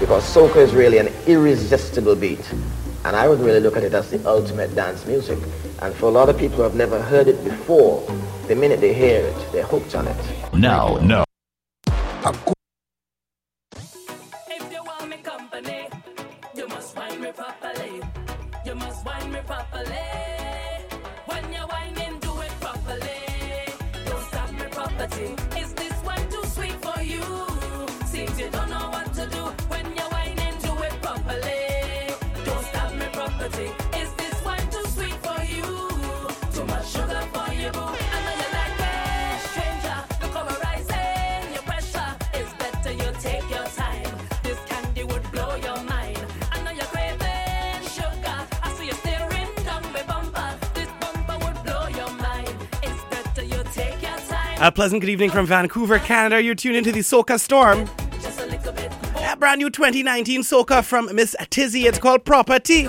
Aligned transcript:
because 0.00 0.24
soca 0.24 0.56
is 0.56 0.74
really 0.74 0.98
an 0.98 1.08
irresistible 1.26 2.16
beat. 2.16 2.52
And 3.04 3.14
I 3.14 3.28
would 3.28 3.40
really 3.40 3.60
look 3.60 3.76
at 3.76 3.84
it 3.84 3.92
as 3.94 4.10
the 4.10 4.26
ultimate 4.28 4.74
dance 4.74 5.06
music. 5.06 5.38
And 5.82 5.94
for 5.94 6.06
a 6.06 6.10
lot 6.10 6.28
of 6.28 6.38
people 6.38 6.56
who 6.56 6.62
have 6.62 6.74
never 6.74 7.00
heard 7.00 7.28
it 7.28 7.42
before, 7.44 8.06
the 8.48 8.54
minute 8.54 8.80
they 8.80 8.94
hear 8.94 9.20
it, 9.20 9.52
they're 9.52 9.64
hooked 9.64 9.94
on 9.94 10.08
it. 10.08 10.16
Now, 10.52 10.96
no. 11.02 11.24
A 54.64 54.72
pleasant 54.72 55.02
good 55.02 55.10
evening 55.10 55.30
from 55.30 55.44
Vancouver, 55.44 55.98
Canada. 55.98 56.42
You're 56.42 56.54
tuned 56.54 56.76
into 56.76 56.90
the 56.90 57.00
Soca 57.00 57.38
Storm. 57.38 57.86
A 59.30 59.36
brand 59.36 59.58
new 59.58 59.68
2019 59.68 60.40
Soca 60.40 60.82
from 60.82 61.14
Miss 61.14 61.36
Tizzy. 61.50 61.86
It's 61.86 61.98
called 61.98 62.24
Property. 62.24 62.88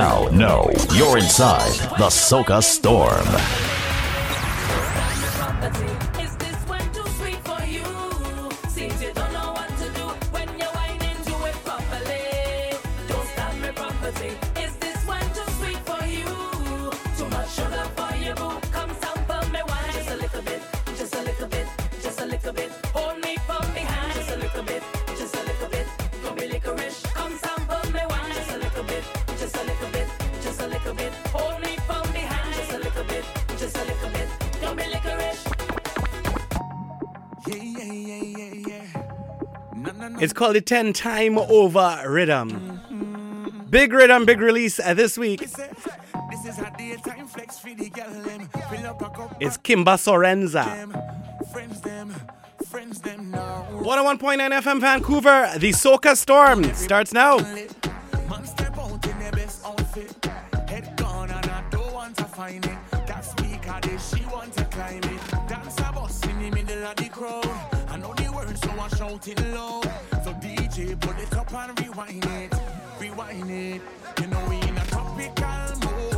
Now, 0.00 0.28
no, 0.32 0.70
you're 0.94 1.18
inside 1.18 1.74
the 1.98 2.08
Soca 2.08 2.62
Storm. 2.62 3.69
Called 40.40 40.56
it 40.56 40.64
10 40.64 40.94
time 40.94 41.36
over 41.36 42.02
rhythm. 42.06 43.66
Big 43.68 43.92
rhythm, 43.92 44.24
big 44.24 44.40
release 44.40 44.80
uh, 44.80 44.94
this 44.94 45.18
week. 45.18 45.42
It's 45.42 45.52
Kimba 49.58 49.98
Sorzano. 50.00 50.64
101.9 53.82 54.62
FM 54.62 54.80
Vancouver, 54.80 55.52
the 55.58 55.72
Soca 55.72 56.16
Storm 56.16 56.64
starts 56.72 57.12
now. 57.12 57.36
shouting 68.96 69.52
low 69.54 69.80
put 71.00 71.18
it 71.18 71.36
up 71.36 71.52
and 71.54 71.80
rewind 71.80 72.24
it, 72.24 72.54
rewind 73.00 73.50
it. 73.50 73.80
You 74.20 74.26
know 74.26 74.44
we 74.48 74.56
in 74.56 74.76
a 74.76 74.84
tropical 74.86 75.90
mood, 75.90 76.09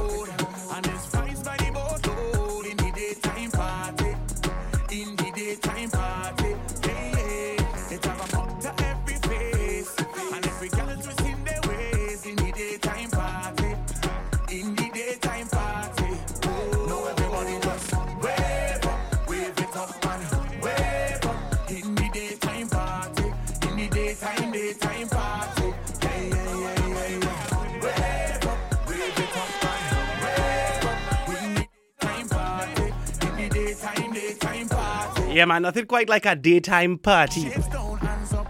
Yeah, 35.32 35.46
man, 35.46 35.62
nothing 35.62 35.86
quite 35.86 36.10
like 36.10 36.26
a 36.26 36.36
daytime 36.36 36.98
party. 36.98 37.42
Hands 37.42 38.32
up, 38.34 38.46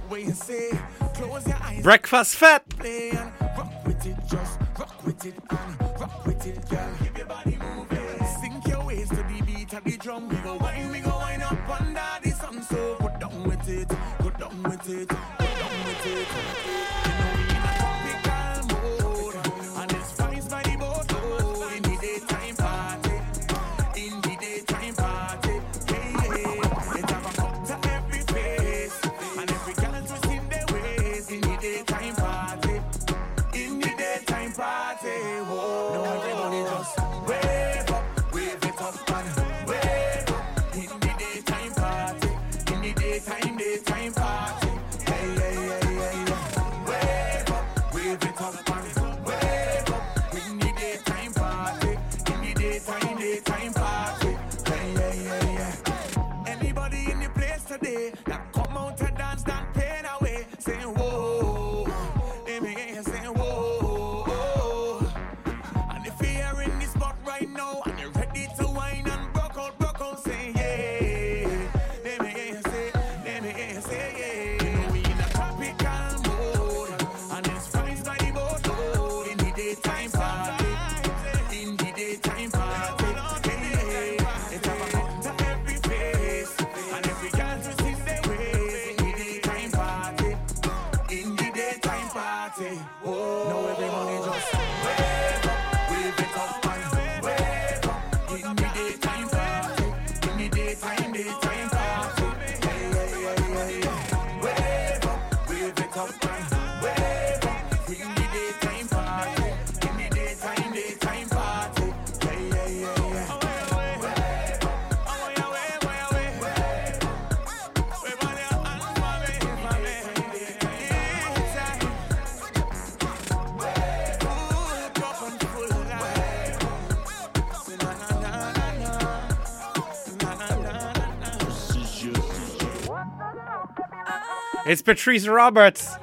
It's 134.72 134.80
Patrice 134.80 135.26
Roberts 135.26 135.94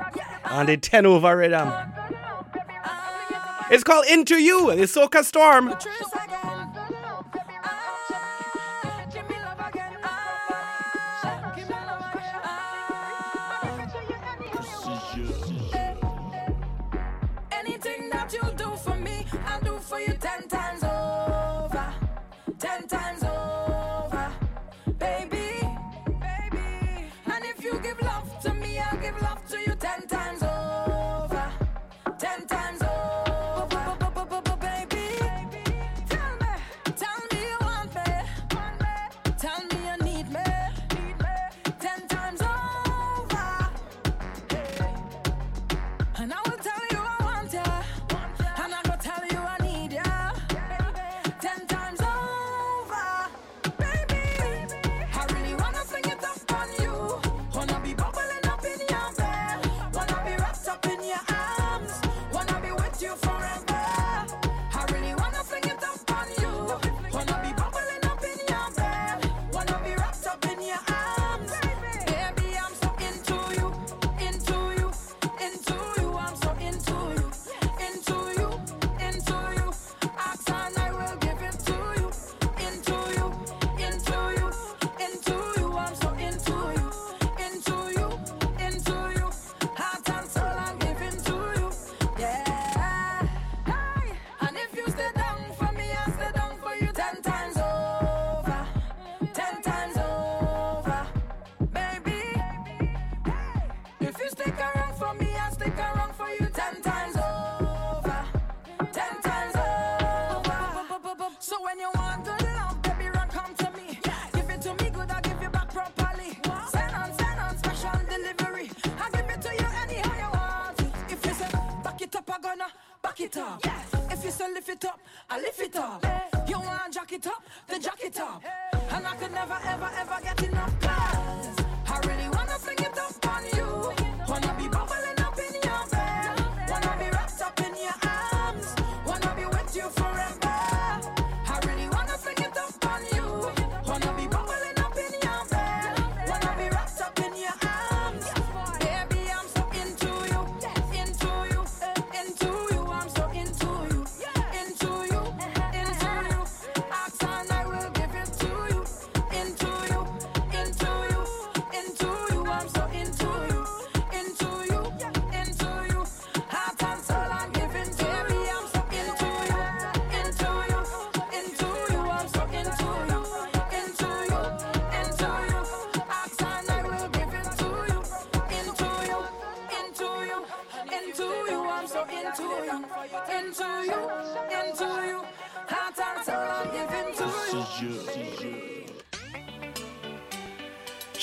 on 0.45 0.67
the 0.67 0.77
10 0.77 1.07
over 1.07 1.35
rhythm. 1.35 1.73
It's 3.71 3.83
called 3.83 4.05
Into 4.05 4.35
You, 4.35 4.75
the 4.75 4.83
Soca 4.83 5.23
Storm. 5.23 5.73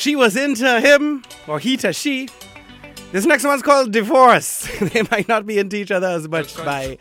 She 0.07 0.15
was 0.15 0.37
into 0.37 0.81
him, 0.81 1.25
or 1.49 1.59
he 1.59 1.77
to 1.79 1.93
she. 1.93 2.29
This 3.11 3.27
next 3.27 3.43
one's 3.43 3.61
called 3.61 3.91
Divorce. 3.91 4.69
they 4.81 5.03
might 5.11 5.27
not 5.27 5.47
be 5.47 5.59
into 5.59 5.75
each 5.75 5.91
other 5.91 6.07
as 6.07 6.29
much 6.29 6.57
by. 6.59 6.97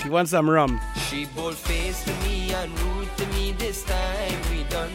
He 0.00 0.08
wants 0.08 0.30
some 0.30 0.48
rum. 0.48 0.80
She 1.10 1.24
bold 1.34 1.56
faced 1.56 2.06
to 2.06 2.12
me 2.22 2.52
and 2.52 2.78
rude 2.78 3.16
to 3.16 3.26
me 3.30 3.50
this 3.58 3.82
time 3.82 4.40
we 4.52 4.62
done. 4.70 4.92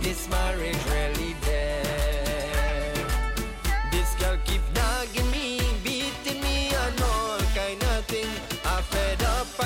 This 0.00 0.28
marriage 0.28 0.76
really 0.84 1.34
dead. 1.40 1.59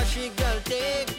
She 0.03 0.29
girl 0.29 0.59
take 0.65 1.14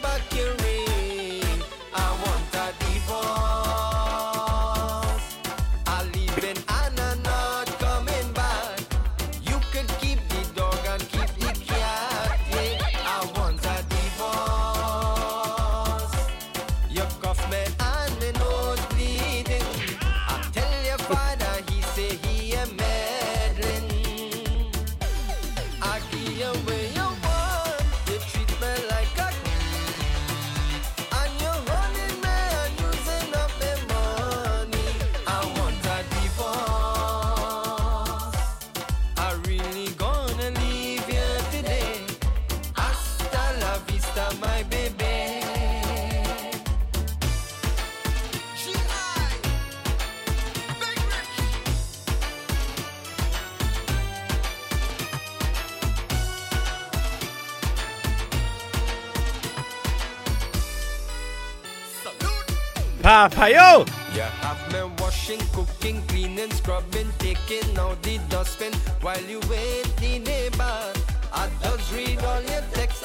Papayo! 63.07 63.87
Yeah, 64.13 64.29
I've 64.43 64.69
been 64.69 64.93
washing, 64.97 65.39
cooking, 65.53 66.01
cleaning, 66.09 66.51
scrubbing, 66.51 67.07
taking 67.19 67.79
out 67.79 68.03
the 68.03 68.19
dustbin 68.27 68.73
while 68.99 69.21
you 69.21 69.39
wait 69.49 69.87
the 69.95 70.19
neighbor. 70.19 70.93
I 71.31 71.47
just 71.63 71.93
read 71.95 72.19
all 72.19 72.41
your 72.41 72.63
texts. 72.73 72.96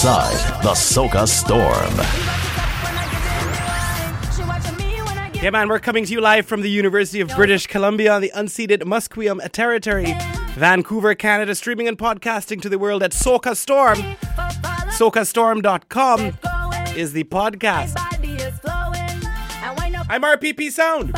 inside 0.00 0.62
the 0.62 0.70
Soca 0.70 1.28
Storm. 1.28 1.94
Yeah, 5.42 5.50
man, 5.50 5.68
we're 5.68 5.78
coming 5.78 6.06
to 6.06 6.12
you 6.14 6.22
live 6.22 6.46
from 6.46 6.62
the 6.62 6.70
University 6.70 7.20
of 7.20 7.28
British 7.36 7.66
Columbia 7.66 8.14
on 8.14 8.22
the 8.22 8.32
unceded 8.34 8.84
Musqueam 8.84 9.46
territory, 9.50 10.16
Vancouver, 10.54 11.14
Canada, 11.14 11.54
streaming 11.54 11.86
and 11.86 11.98
podcasting 11.98 12.62
to 12.62 12.70
the 12.70 12.78
world 12.78 13.02
at 13.02 13.10
Soca 13.10 13.54
Storm. 13.54 13.98
SocaStorm.com 14.96 16.20
is 16.96 17.12
the 17.12 17.24
podcast. 17.24 17.92
I'm 20.08 20.22
RPP 20.22 20.70
Sound. 20.70 21.14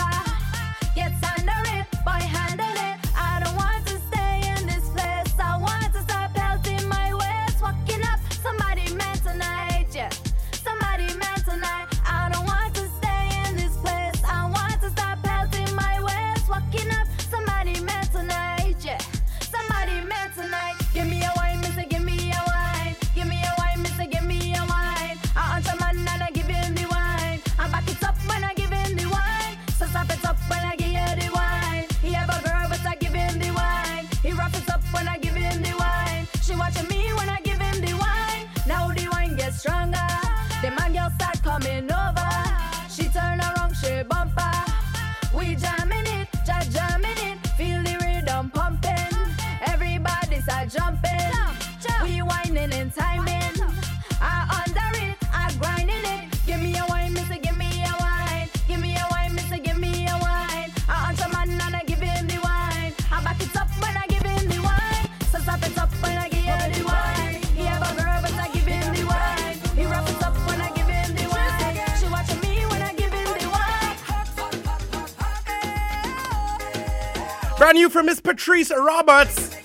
brand 77.73 77.85
new 77.85 77.88
from 77.88 78.05
Miss 78.05 78.21
Patrice 78.21 78.71
Roberts 78.71 79.57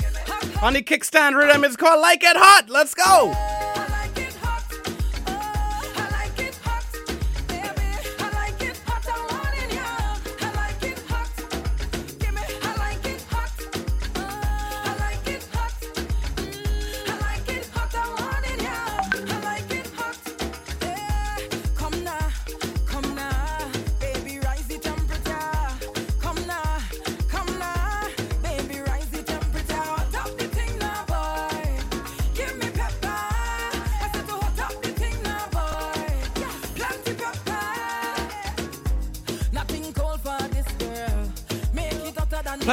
on 0.61 0.71
the 0.73 0.81
kickstand 0.81 1.35
rhythm. 1.35 1.65
It's 1.65 1.75
called 1.75 1.99
Like 1.99 2.23
It 2.23 2.37
Hot. 2.37 2.69
Let's 2.69 2.93
go. 2.93 3.46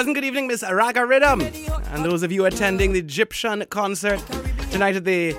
pleasant 0.04 0.16
good 0.16 0.25
evening, 0.26 0.46
Miss 0.46 0.62
Araga 0.62 1.08
Rhythm. 1.08 1.40
And 1.94 2.04
those 2.04 2.23
of 2.23 2.30
you 2.30 2.44
attending 2.44 2.92
the 2.92 2.99
Egyptian 2.99 3.64
concert 3.70 4.23
tonight 4.70 4.96
at 4.96 5.06
the. 5.06 5.34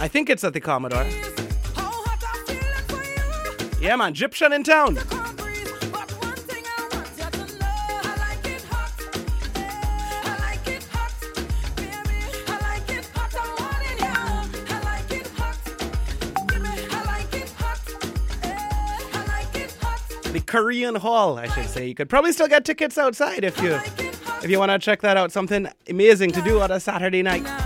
I 0.00 0.08
think 0.08 0.30
it's 0.30 0.42
at 0.44 0.54
the 0.54 0.60
Commodore. 0.60 1.04
Yeah, 3.78 3.96
man, 3.96 4.12
Egyptian 4.12 4.54
in 4.54 4.62
town. 4.62 4.96
the 20.36 20.44
Korean 20.44 20.94
Hall, 20.96 21.38
I 21.38 21.48
should 21.48 21.66
say. 21.66 21.86
You 21.86 21.94
could 21.94 22.10
probably 22.10 22.30
still 22.32 22.48
get 22.48 22.64
tickets 22.64 22.98
outside 22.98 23.42
if 23.42 23.60
you 23.62 23.72
if 24.42 24.50
you 24.50 24.58
want 24.58 24.70
to 24.70 24.78
check 24.78 25.00
that 25.00 25.16
out. 25.16 25.32
Something 25.32 25.66
amazing 25.88 26.32
to 26.32 26.42
do 26.42 26.60
on 26.60 26.70
a 26.70 26.78
Saturday 26.78 27.22
night. 27.22 27.65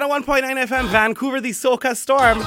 101.9 0.00 0.66
FM, 0.66 0.86
Vancouver, 0.86 1.42
the 1.42 1.50
Soca 1.50 1.94
Storm. 1.94 2.38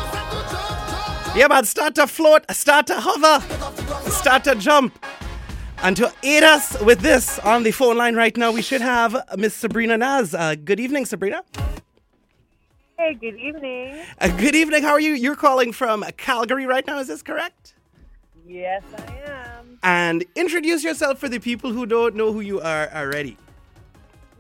Yeah, 1.37 1.47
man, 1.47 1.65
start 1.65 1.93
to 1.95 2.07
float, 2.07 2.49
start 2.49 2.87
to 2.87 2.95
hover, 2.99 3.45
start 4.09 4.43
to 4.45 4.55
jump. 4.55 5.05
And 5.83 5.95
to 5.97 6.11
aid 6.23 6.41
us 6.41 6.81
with 6.81 7.01
this 7.01 7.37
on 7.39 7.61
the 7.61 7.69
phone 7.69 7.95
line 7.95 8.15
right 8.15 8.35
now, 8.35 8.51
we 8.51 8.63
should 8.63 8.81
have 8.81 9.15
Miss 9.37 9.53
Sabrina 9.53 9.97
Naz. 9.97 10.33
Uh, 10.33 10.55
good 10.55 10.79
evening, 10.79 11.05
Sabrina. 11.05 11.43
Hey, 12.97 13.13
good 13.13 13.37
evening. 13.37 14.03
Uh, 14.19 14.29
good 14.29 14.55
evening. 14.55 14.81
How 14.81 14.93
are 14.93 14.99
you? 14.99 15.13
You're 15.13 15.35
calling 15.35 15.73
from 15.73 16.03
Calgary 16.17 16.65
right 16.65 16.87
now, 16.87 16.97
is 16.97 17.07
this 17.07 17.21
correct? 17.21 17.75
Yes, 18.47 18.81
I 18.97 19.29
am. 19.29 19.77
And 19.83 20.25
introduce 20.35 20.83
yourself 20.83 21.19
for 21.19 21.29
the 21.29 21.39
people 21.39 21.71
who 21.71 21.85
don't 21.85 22.15
know 22.15 22.33
who 22.33 22.39
you 22.39 22.61
are 22.61 22.89
already. 22.91 23.37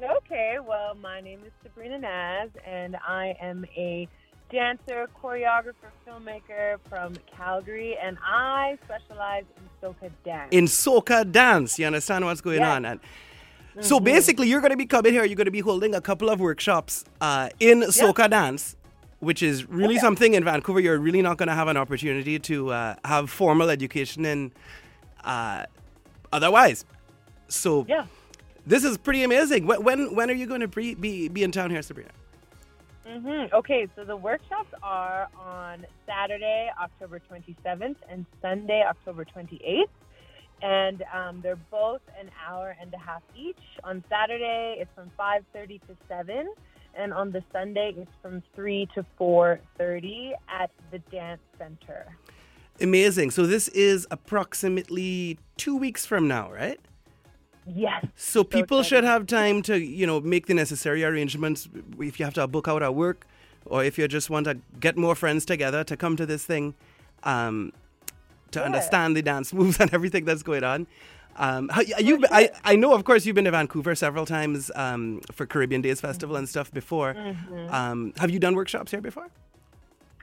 Okay, 0.01 0.57
well, 0.67 0.95
my 0.95 1.21
name 1.21 1.39
is 1.45 1.53
Sabrina 1.73 1.99
Naz, 1.99 2.49
and 2.65 2.95
I 3.07 3.35
am 3.41 3.65
a 3.75 4.07
dancer, 4.51 5.07
choreographer, 5.21 5.89
filmmaker 6.07 6.77
from 6.87 7.13
Calgary, 7.35 7.97
and 8.01 8.17
I 8.23 8.77
specialize 8.85 9.45
in 9.57 9.63
soca 9.81 10.11
dance. 10.23 10.49
In 10.51 10.65
soca 10.65 11.29
dance, 11.29 11.79
you 11.79 11.85
understand 11.87 12.25
what's 12.25 12.41
going 12.41 12.59
Yes. 12.59 12.75
on? 12.75 12.85
And 12.85 12.99
so 13.79 13.99
Mhm. 13.99 14.03
basically, 14.03 14.47
you're 14.47 14.61
going 14.61 14.71
to 14.71 14.77
be 14.77 14.85
coming 14.85 15.13
here. 15.13 15.23
You're 15.25 15.35
going 15.35 15.45
to 15.45 15.51
be 15.51 15.61
holding 15.61 15.95
a 15.95 16.01
couple 16.01 16.29
of 16.29 16.39
workshops 16.39 17.03
uh, 17.21 17.49
in 17.59 17.81
soca 17.81 18.29
dance, 18.29 18.75
which 19.19 19.41
is 19.41 19.67
really 19.67 19.97
something 19.97 20.35
in 20.35 20.43
Vancouver. 20.43 20.79
You're 20.79 20.99
really 20.99 21.23
not 21.23 21.37
going 21.37 21.47
to 21.49 21.55
have 21.55 21.67
an 21.67 21.77
opportunity 21.77 22.37
to 22.39 22.71
uh, 22.71 22.95
have 23.05 23.31
formal 23.31 23.69
education 23.71 24.25
in 24.25 24.51
uh, 25.23 25.65
otherwise. 26.31 26.85
So 27.47 27.85
Yeah. 27.87 28.05
This 28.65 28.83
is 28.83 28.97
pretty 28.97 29.23
amazing. 29.23 29.65
When 29.65 29.83
when, 29.83 30.15
when 30.15 30.29
are 30.29 30.33
you 30.33 30.45
going 30.45 30.61
to 30.61 30.67
be, 30.67 30.95
be 30.95 31.27
be 31.27 31.43
in 31.43 31.51
town 31.51 31.69
here, 31.69 31.81
Sabrina? 31.81 32.11
hmm 33.05 33.45
Okay, 33.53 33.87
so 33.95 34.03
the 34.03 34.15
workshops 34.15 34.73
are 34.81 35.27
on 35.37 35.85
Saturday, 36.07 36.69
October 36.81 37.19
27th, 37.19 37.97
and 38.09 38.25
Sunday, 38.41 38.83
October 38.87 39.25
28th. 39.25 39.83
And 40.61 41.03
um, 41.13 41.41
they're 41.41 41.57
both 41.57 41.99
an 42.17 42.31
hour 42.47 42.77
and 42.79 42.93
a 42.93 42.97
half 42.97 43.21
each. 43.35 43.57
On 43.83 44.01
Saturday, 44.09 44.77
it's 44.79 44.91
from 44.95 45.11
5:30 45.19 45.81
to 45.87 45.97
7, 46.07 46.47
and 46.95 47.13
on 47.13 47.31
the 47.31 47.43
Sunday, 47.51 47.93
it's 47.97 48.11
from 48.21 48.41
3 48.55 48.87
to 48.95 49.05
4:30 49.19 50.31
at 50.47 50.71
the 50.91 50.99
Dance 50.99 51.41
Center. 51.57 52.05
Amazing. 52.79 53.31
So 53.31 53.45
this 53.45 53.67
is 53.69 54.07
approximately 54.09 55.37
two 55.57 55.75
weeks 55.75 56.05
from 56.05 56.27
now, 56.27 56.51
right? 56.51 56.79
Yes. 57.65 58.05
So 58.15 58.43
people 58.43 58.83
should 58.83 59.03
have 59.03 59.25
time 59.27 59.61
to, 59.63 59.77
you 59.79 60.05
know, 60.05 60.19
make 60.19 60.47
the 60.47 60.53
necessary 60.53 61.03
arrangements 61.03 61.69
if 61.99 62.19
you 62.19 62.25
have 62.25 62.33
to 62.35 62.47
book 62.47 62.67
out 62.67 62.83
a 62.83 62.91
work 62.91 63.25
or 63.65 63.83
if 63.83 63.97
you 63.97 64.07
just 64.07 64.29
want 64.29 64.45
to 64.45 64.57
get 64.79 64.97
more 64.97 65.15
friends 65.15 65.45
together 65.45 65.83
to 65.85 65.95
come 65.95 66.15
to 66.17 66.25
this 66.25 66.45
thing 66.45 66.75
um, 67.23 67.71
to 68.51 68.59
Yeah. 68.59 68.65
understand 68.65 69.15
the 69.15 69.21
dance 69.21 69.53
moves 69.59 69.79
and 69.79 69.93
everything 69.93 70.25
that's 70.25 70.43
going 70.43 70.63
on. 70.63 70.87
Um, 71.37 71.69
how- 71.69 71.81
you, 71.81 72.23
I, 72.29 72.51
I 72.63 72.75
know, 72.75 72.93
of 72.93 73.05
course, 73.05 73.25
you've 73.25 73.35
been 73.35 73.45
to 73.45 73.51
Vancouver 73.51 73.95
several 73.95 74.25
times 74.25 74.69
um, 74.75 75.21
for 75.31 75.45
Caribbean 75.47 75.81
Days 75.81 75.99
Festival 76.01 76.35
and 76.35 76.47
stuff 76.47 76.71
before. 76.71 77.13
Mhm. 77.15 77.71
Um, 77.73 78.13
have 78.17 78.29
you 78.29 78.39
done 78.39 78.55
workshops 78.55 78.91
here 78.91 79.01
before? 79.01 79.27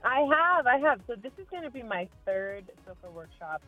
I 0.05 0.20
have, 0.20 0.66
I 0.66 0.79
have. 0.79 1.00
So 1.07 1.14
this 1.16 1.33
is 1.38 1.46
going 1.50 1.62
to 1.64 1.70
be 1.70 1.83
my 1.83 2.07
third 2.24 2.70
soca 2.87 3.11
workshop 3.12 3.61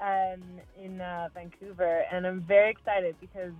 um, 0.00 0.42
in 0.82 1.00
uh, 1.00 1.28
Vancouver, 1.34 2.02
and 2.12 2.26
I'm 2.26 2.40
very 2.42 2.70
excited 2.70 3.16
because, 3.20 3.52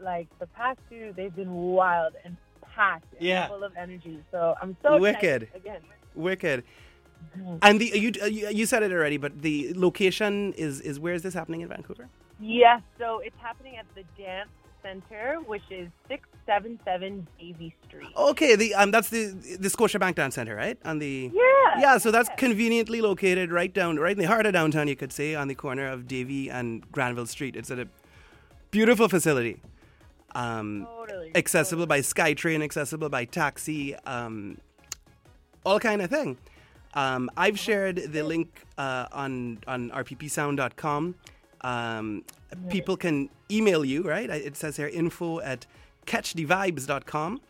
like 0.00 0.28
the 0.38 0.46
past 0.48 0.78
two, 0.90 1.12
they've 1.16 1.34
been 1.34 1.52
wild 1.52 2.14
and 2.24 2.36
packed 2.74 3.12
and 3.14 3.22
Yeah. 3.26 3.48
full 3.48 3.64
of 3.64 3.72
energy. 3.76 4.22
So 4.30 4.54
I'm 4.60 4.76
so 4.82 4.98
Wicked. 4.98 5.44
excited 5.44 5.48
again. 5.54 5.80
Wicked. 6.14 6.64
And 7.62 7.80
the 7.80 7.86
you, 7.86 8.12
you 8.28 8.48
you 8.50 8.66
said 8.66 8.82
it 8.82 8.92
already, 8.92 9.16
but 9.16 9.42
the 9.42 9.72
location 9.74 10.52
is 10.54 10.80
is 10.80 11.00
where 11.00 11.14
is 11.14 11.22
this 11.22 11.32
happening 11.34 11.62
in 11.62 11.68
Vancouver? 11.68 12.08
Yes, 12.38 12.82
so 12.98 13.20
it's 13.24 13.36
happening 13.40 13.76
at 13.76 13.86
the 13.94 14.02
Dance 14.20 14.50
Center, 14.84 15.38
which 15.46 15.62
is 15.70 15.88
six 16.08 16.28
seven 16.46 16.78
seven 16.84 17.26
Davie 17.40 17.74
Street. 17.86 18.08
Okay, 18.16 18.54
the 18.54 18.74
um 18.74 18.90
that's 18.90 19.08
the 19.08 19.28
the 19.58 19.68
Scotiabank 19.68 20.16
Dance 20.16 20.34
Center, 20.34 20.54
right? 20.54 20.78
On 20.84 20.98
the 20.98 21.30
Yeah, 21.32 21.80
yeah. 21.80 21.98
So 21.98 22.10
that's 22.10 22.28
conveniently 22.36 23.00
located 23.00 23.50
right 23.50 23.72
down 23.72 23.96
right 23.98 24.12
in 24.12 24.18
the 24.18 24.28
heart 24.28 24.46
of 24.46 24.52
downtown, 24.52 24.88
you 24.88 24.96
could 24.96 25.12
say, 25.12 25.34
on 25.34 25.48
the 25.48 25.54
corner 25.54 25.86
of 25.88 26.06
Davie 26.06 26.50
and 26.50 26.90
Granville 26.92 27.26
Street. 27.26 27.56
It's 27.56 27.70
a 27.70 27.88
beautiful 28.70 29.08
facility. 29.08 29.62
Um, 30.34 30.86
Totally, 30.86 31.30
accessible 31.34 31.86
by 31.86 32.00
SkyTrain, 32.00 32.62
accessible 32.62 33.08
by 33.08 33.24
taxi, 33.24 33.94
um, 34.04 34.58
all 35.64 35.80
kind 35.80 36.02
of 36.02 36.10
thing. 36.10 36.36
Um, 36.94 37.30
I've 37.36 37.58
shared 37.58 37.96
the 37.96 38.22
link 38.22 38.62
uh, 38.78 39.06
on 39.12 39.58
on 39.66 39.90
rppsound.com. 39.90 41.14
Um, 41.64 42.24
people 42.68 42.96
can 42.96 43.30
email 43.50 43.84
you, 43.84 44.02
right? 44.02 44.28
It 44.30 44.56
says 44.56 44.76
here 44.76 44.86
info 44.88 45.40
at 45.40 45.66
catchthevibes.com. 46.06 47.40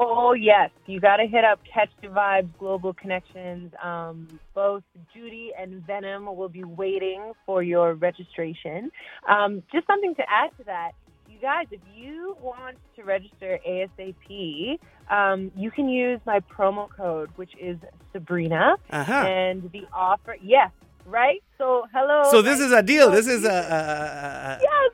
Oh 0.00 0.32
yes, 0.32 0.70
you 0.86 1.00
got 1.00 1.16
to 1.16 1.26
hit 1.26 1.44
up 1.44 1.58
Catch 1.72 1.90
the 2.00 2.06
Vibes 2.08 2.50
Global 2.58 2.92
Connections. 2.94 3.72
Um, 3.82 4.28
both 4.54 4.84
Judy 5.12 5.50
and 5.58 5.84
Venom 5.86 6.26
will 6.36 6.48
be 6.48 6.62
waiting 6.62 7.32
for 7.44 7.64
your 7.64 7.94
registration. 7.94 8.92
Um, 9.28 9.62
just 9.72 9.86
something 9.88 10.14
to 10.14 10.22
add 10.30 10.50
to 10.58 10.64
that, 10.66 10.92
you 11.28 11.38
guys, 11.40 11.66
if 11.72 11.80
you 11.96 12.36
want 12.40 12.76
to 12.94 13.02
register 13.02 13.58
ASAP, 13.68 14.78
um, 15.10 15.50
you 15.56 15.70
can 15.72 15.88
use 15.88 16.20
my 16.24 16.38
promo 16.40 16.88
code, 16.88 17.30
which 17.34 17.52
is 17.60 17.76
Sabrina, 18.12 18.76
Uh-huh. 18.90 19.12
and 19.12 19.68
the 19.72 19.82
offer. 19.92 20.36
Yes, 20.40 20.70
right. 21.08 21.42
So 21.56 21.86
hello. 21.92 22.30
So 22.30 22.42
this 22.42 22.60
is 22.60 22.72
a 22.72 22.82
deal. 22.82 23.10
This 23.10 23.26
is 23.26 23.44
a. 23.44 23.48
a, 23.48 23.50
a, 23.50 24.58
Yes. 24.62 24.92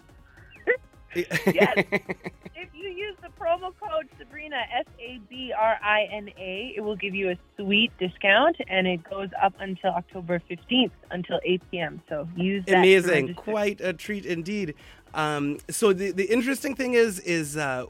a 1.17 1.53
yes. 1.53 1.85
if 2.57 2.69
you 2.75 2.89
use 2.89 3.17
the 3.23 3.29
promo 3.41 3.73
code 3.81 4.09
Sabrina 4.19 4.57
S 4.77 4.87
A 4.99 5.21
B 5.31 5.53
R 5.57 5.79
I 5.83 6.09
N 6.11 6.29
A, 6.37 6.73
it 6.77 6.81
will 6.81 6.97
give 6.97 7.15
you 7.15 7.31
a 7.31 7.37
sweet 7.57 7.93
discount, 7.99 8.57
and 8.69 8.87
it 8.87 9.09
goes 9.09 9.29
up 9.41 9.55
until 9.61 9.91
October 9.91 10.41
fifteenth, 10.49 10.93
until 11.13 11.39
eight 11.45 11.63
p.m. 11.71 12.03
So 12.09 12.29
use 12.37 12.65
that. 12.67 12.79
Amazing, 12.79 13.35
quite 13.35 13.81
a 13.81 13.93
treat 13.93 14.27
indeed. 14.27 14.75
Um, 15.15 15.59
so 15.71 15.93
the 15.93 16.11
the 16.11 16.25
interesting 16.25 16.75
thing 16.75 16.95
is 16.95 17.21
is 17.21 17.57
uh, 17.57 17.87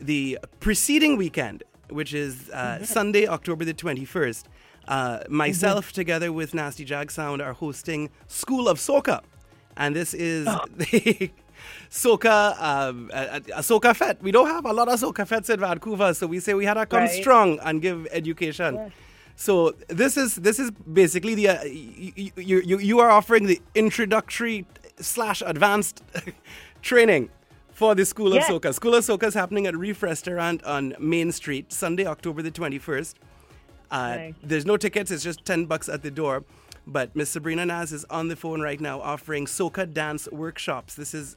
the 0.00 0.38
preceding 0.60 1.18
weekend, 1.18 1.62
which 1.90 2.14
is 2.14 2.48
uh, 2.50 2.82
Sunday, 2.84 3.26
October 3.26 3.64
the 3.66 3.74
twenty 3.74 4.06
first. 4.06 4.48
Uh, 4.88 5.18
myself, 5.28 5.92
together 5.92 6.32
with 6.32 6.54
Nasty 6.54 6.84
Jag 6.84 7.10
Sound, 7.10 7.42
are 7.42 7.52
hosting 7.54 8.10
School 8.28 8.68
of 8.68 8.78
Soca, 8.78 9.20
and 9.76 9.96
this 9.96 10.14
is 10.14 10.44
the 10.76 11.30
Soca 11.90 12.60
um, 12.62 13.10
a, 13.12 13.36
a 13.54 13.60
Soca 13.62 13.94
Fete. 13.96 14.22
We 14.22 14.30
don't 14.30 14.46
have 14.48 14.64
a 14.64 14.72
lot 14.72 14.88
of 14.88 15.00
Soca 15.00 15.26
Fetes 15.26 15.50
in 15.50 15.58
Vancouver, 15.60 16.14
so 16.14 16.26
we 16.26 16.38
say 16.40 16.54
we 16.54 16.64
had 16.64 16.74
to 16.74 16.86
come 16.86 17.00
Right. 17.00 17.10
strong 17.10 17.58
and 17.64 17.82
give 17.82 18.06
education. 18.12 18.92
So 19.34 19.74
this 19.88 20.16
is 20.16 20.36
this 20.36 20.58
is 20.58 20.70
basically 20.70 21.34
the 21.34 21.48
uh, 21.48 21.64
you, 21.64 22.30
you, 22.36 22.60
you 22.60 22.78
you 22.78 22.98
are 23.00 23.10
offering 23.10 23.46
the 23.46 23.60
introductory 23.74 24.66
slash 25.00 25.42
advanced 25.44 26.02
training 26.82 27.28
for 27.72 27.94
the 27.94 28.06
School 28.06 28.32
Yes. 28.34 28.48
of 28.48 28.62
Soca. 28.62 28.72
School 28.72 28.94
of 28.94 29.04
Soca 29.04 29.24
is 29.24 29.34
happening 29.34 29.66
at 29.66 29.76
Reef 29.76 30.02
Restaurant 30.02 30.62
on 30.64 30.94
Main 30.98 31.32
Street 31.32 31.72
Sunday, 31.72 32.06
October 32.06 32.40
the 32.42 32.50
twenty 32.50 32.78
first. 32.78 33.16
Uh, 33.18 33.24
Nice. 33.90 34.34
There's 34.42 34.66
no 34.66 34.76
tickets; 34.76 35.10
it's 35.10 35.22
just 35.24 35.44
ten 35.44 35.66
bucks 35.66 35.88
at 35.88 36.02
the 36.02 36.10
door. 36.10 36.44
But 36.86 37.16
Miss 37.16 37.30
Sabrina 37.30 37.66
Naz 37.66 37.92
is 37.92 38.04
on 38.06 38.28
the 38.28 38.36
phone 38.36 38.60
right 38.60 38.80
now 38.80 39.00
offering 39.00 39.46
soca 39.46 39.92
dance 39.92 40.28
workshops. 40.30 40.94
This 40.94 41.14
is 41.14 41.36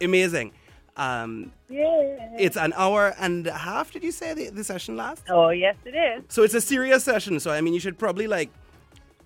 amazing. 0.00 0.52
Um, 0.96 1.52
Yeah. 1.68 2.36
it's 2.38 2.56
an 2.56 2.72
hour 2.76 3.14
and 3.18 3.46
a 3.48 3.52
half. 3.52 3.90
Did 3.92 4.02
you 4.04 4.12
say 4.12 4.32
the, 4.32 4.48
the 4.50 4.64
session 4.64 4.96
lasts? 4.96 5.24
Oh 5.28 5.50
yes, 5.50 5.74
it 5.84 5.90
is. 5.94 6.24
So 6.28 6.42
it's 6.42 6.54
a 6.54 6.60
serious 6.60 7.04
session. 7.04 7.38
So 7.40 7.50
I 7.50 7.60
mean, 7.60 7.74
you 7.74 7.80
should 7.80 7.98
probably 7.98 8.26
like, 8.26 8.48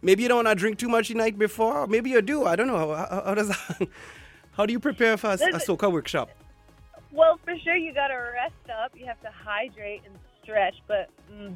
maybe 0.03 0.23
you 0.23 0.29
don't 0.29 0.45
want 0.45 0.49
to 0.49 0.55
drink 0.55 0.79
too 0.79 0.89
much 0.89 1.09
the 1.09 1.15
night 1.15 1.39
before, 1.39 1.87
maybe 1.87 2.11
you 2.11 2.23
do. 2.23 2.45
I 2.45 2.57
don't 2.57 2.67
know. 2.67 2.79
How, 2.79 2.95
how, 2.95 3.23
how 3.27 3.35
does 3.35 3.49
that, 3.49 3.89
how 4.53 4.67
do 4.67 4.73
you 4.73 4.81
prepare 4.81 5.17
for 5.17 5.29
a, 5.29 5.35
a 5.35 5.59
soca 5.61 5.93
workshop? 5.93 6.31
Well, 7.13 7.39
for 7.45 7.57
sure, 7.59 7.77
you 7.77 7.93
got 7.93 8.09
to 8.09 8.15
rest 8.17 8.55
up. 8.83 8.93
You 8.97 9.05
have 9.07 9.21
to 9.23 9.31
hydrate 9.31 10.03
and 10.07 10.15
stretch. 10.43 10.75
But 10.89 11.09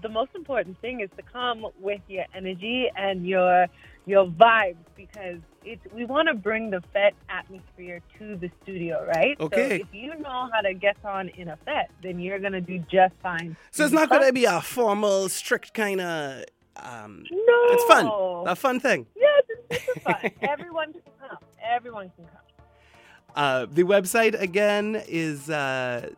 the 0.02 0.08
most 0.08 0.30
important 0.34 0.80
thing 0.80 1.00
is 1.00 1.10
to 1.16 1.22
come 1.22 1.66
with 1.80 2.00
your 2.08 2.24
energy 2.34 2.90
and 2.96 3.26
your 3.26 3.66
your 4.06 4.26
vibes 4.26 4.84
because 4.96 5.38
it's 5.64 5.80
we 5.94 6.04
want 6.04 6.28
to 6.28 6.34
bring 6.34 6.70
the 6.70 6.82
Fete 6.92 7.14
atmosphere 7.28 8.00
to 8.18 8.36
the 8.36 8.50
studio, 8.62 9.04
right? 9.06 9.36
Okay. 9.40 9.78
So 9.78 9.84
if 9.86 9.94
you 9.94 10.14
know 10.18 10.48
how 10.52 10.60
to 10.60 10.74
get 10.74 10.96
on 11.04 11.28
in 11.30 11.48
a 11.48 11.56
Fete, 11.64 11.90
then 12.02 12.18
you're 12.20 12.38
gonna 12.38 12.60
do 12.60 12.78
just 12.90 13.14
fine. 13.22 13.56
So 13.70 13.84
it's 13.84 13.92
not 13.92 14.10
to 14.10 14.32
be 14.32 14.44
a 14.44 14.60
formal, 14.60 15.28
strict 15.28 15.74
kind 15.74 16.00
of. 16.00 16.44
Um, 16.76 17.24
No. 17.30 17.60
It's 17.68 17.84
fun. 17.84 18.06
A 18.46 18.56
fun 18.56 18.80
thing. 18.80 19.06
Yes, 19.16 19.42
it's 19.70 19.84
super 19.86 20.00
fun. 20.00 20.30
Everyone 20.42 20.92
can 20.92 21.02
come. 21.20 21.38
Everyone 21.62 22.10
can 22.16 22.26
come. 22.26 22.66
Uh, 23.36 23.66
the 23.70 23.82
website 23.84 24.38
again 24.40 25.00
is 25.08 25.50
uh, 25.50 26.10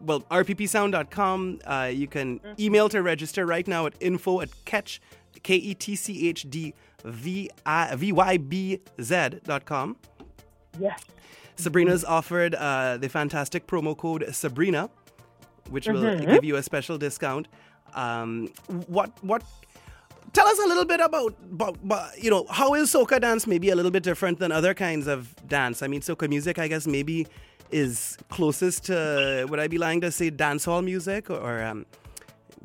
well, 0.00 0.20
rppsound.com. 0.30 1.60
Uh, 1.64 1.90
you 1.92 2.06
can 2.06 2.40
email 2.58 2.88
to 2.88 3.02
register 3.02 3.46
right 3.46 3.66
now 3.66 3.86
at 3.86 3.94
info 4.00 4.40
at 4.40 4.48
catch, 4.64 5.00
K 5.42 5.54
E 5.56 5.74
T 5.74 5.94
C 5.96 6.28
H 6.28 6.48
D 6.50 6.74
V 7.04 7.50
I 7.66 7.94
V 7.96 8.12
Y 8.12 8.36
B 8.36 8.80
Z 9.00 9.28
dot 9.44 9.64
com. 9.64 9.96
Yes. 10.78 11.00
Sabrina's 11.56 12.04
offered 12.04 12.54
uh, 12.54 12.96
the 12.96 13.08
fantastic 13.08 13.66
promo 13.66 13.96
code 13.96 14.24
Sabrina, 14.32 14.88
which 15.68 15.86
will 15.88 16.02
Mhm. 16.02 16.26
give 16.30 16.44
you 16.44 16.56
a 16.56 16.62
special 16.62 16.96
discount. 16.98 17.48
Um, 17.94 18.48
what 18.86 19.10
what? 19.22 19.42
Tell 20.32 20.46
us 20.46 20.58
a 20.60 20.68
little 20.68 20.84
bit 20.84 21.00
about, 21.00 21.34
about, 21.50 21.74
about, 21.82 22.16
you 22.22 22.30
know, 22.30 22.46
how 22.48 22.74
is 22.74 22.92
soca 22.92 23.20
dance 23.20 23.48
maybe 23.48 23.70
a 23.70 23.74
little 23.74 23.90
bit 23.90 24.04
different 24.04 24.38
than 24.38 24.52
other 24.52 24.74
kinds 24.74 25.08
of 25.08 25.34
dance? 25.48 25.82
I 25.82 25.88
mean, 25.88 26.02
soca 26.02 26.28
music, 26.28 26.56
I 26.56 26.68
guess, 26.68 26.86
maybe 26.86 27.26
is 27.72 28.18
closest 28.28 28.84
to, 28.86 29.46
would 29.48 29.58
I 29.60 29.68
be 29.68 29.78
lying 29.78 30.00
to 30.02 30.10
say 30.10 30.30
dancehall 30.30 30.84
music 30.84 31.30
or, 31.30 31.62
um, 31.62 31.86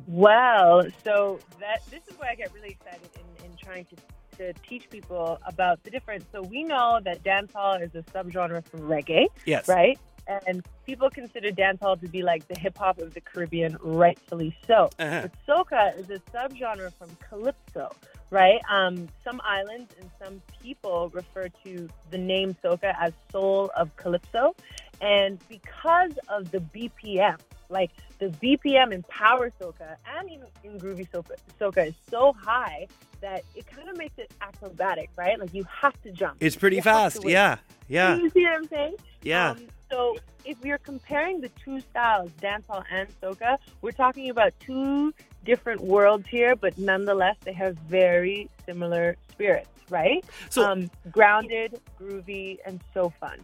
Well, 0.06 0.86
so 1.04 1.38
that 1.60 1.84
this 1.90 2.00
is 2.08 2.18
where 2.18 2.30
I 2.30 2.34
get 2.34 2.52
really 2.54 2.70
excited 2.70 3.08
in, 3.14 3.46
in 3.46 3.56
trying 3.56 3.86
to, 3.86 3.96
to 4.38 4.52
teach 4.68 4.88
people 4.90 5.38
about 5.46 5.82
the 5.84 5.90
difference. 5.90 6.24
So 6.32 6.42
we 6.42 6.62
know 6.64 7.00
that 7.04 7.22
dancehall 7.24 7.82
is 7.82 7.94
a 7.94 8.02
subgenre 8.12 8.64
from 8.66 8.80
reggae, 8.80 9.26
Yes. 9.44 9.68
right? 9.68 9.98
And 10.46 10.64
people 10.84 11.08
consider 11.08 11.50
dancehall 11.50 12.00
to 12.00 12.08
be 12.08 12.20
like 12.22 12.48
the 12.48 12.58
hip 12.58 12.76
hop 12.78 12.98
of 12.98 13.14
the 13.14 13.20
Caribbean, 13.20 13.76
rightfully 13.80 14.56
so. 14.66 14.90
Uh-huh. 14.98 15.28
But 15.28 15.32
soca 15.48 15.96
is 15.98 16.10
a 16.10 16.18
subgenre 16.32 16.92
from 16.94 17.10
calypso, 17.28 17.94
right? 18.30 18.60
Um, 18.68 19.08
some 19.22 19.40
islands 19.44 19.92
and 20.00 20.10
some 20.20 20.42
people 20.60 21.10
refer 21.14 21.48
to 21.64 21.88
the 22.10 22.18
name 22.18 22.56
soca 22.64 22.92
as 23.00 23.12
soul 23.30 23.70
of 23.76 23.94
calypso, 23.96 24.56
and 25.00 25.38
because 25.48 26.12
of 26.28 26.50
the 26.50 26.58
BPM, 26.60 27.38
like 27.68 27.90
the 28.18 28.26
BPM 28.28 28.92
in 28.92 29.02
power 29.04 29.52
soca 29.60 29.96
and 30.16 30.30
even 30.30 30.46
in 30.64 30.78
groovy 30.78 31.08
soca, 31.10 31.32
soca 31.60 31.88
is 31.88 31.94
so 32.10 32.32
high 32.40 32.86
that 33.20 33.44
it 33.54 33.66
kind 33.66 33.88
of 33.88 33.96
makes 33.96 34.18
it 34.18 34.32
acrobatic, 34.40 35.10
right? 35.16 35.38
Like 35.38 35.52
you 35.52 35.64
have 35.64 36.00
to 36.02 36.10
jump. 36.12 36.36
it's 36.40 36.56
pretty 36.56 36.76
You 36.76 36.82
fast. 36.82 37.24
Yeah. 37.24 37.56
Yeah. 37.88 38.16
You 38.16 38.30
see 38.30 38.44
what 38.44 38.54
I'm 38.54 38.68
saying? 38.68 38.96
Yeah. 39.22 39.50
Um, 39.50 39.58
so 39.90 40.16
if 40.44 40.60
we're 40.62 40.78
comparing 40.78 41.40
the 41.40 41.48
two 41.50 41.80
styles, 41.80 42.30
dancehall 42.42 42.84
and 42.90 43.08
soca, 43.20 43.58
we're 43.82 43.92
talking 43.92 44.30
about 44.30 44.52
two 44.60 45.12
different 45.44 45.80
worlds 45.80 46.26
here, 46.28 46.56
but 46.56 46.76
nonetheless 46.78 47.36
they 47.44 47.52
have 47.52 47.76
very 47.88 48.48
similar 48.64 49.16
spirits, 49.30 49.68
right? 49.90 50.24
So- 50.50 50.64
um, 50.64 50.90
grounded, 51.10 51.80
groovy, 52.00 52.58
and 52.66 52.80
so 52.92 53.10
fun. 53.20 53.38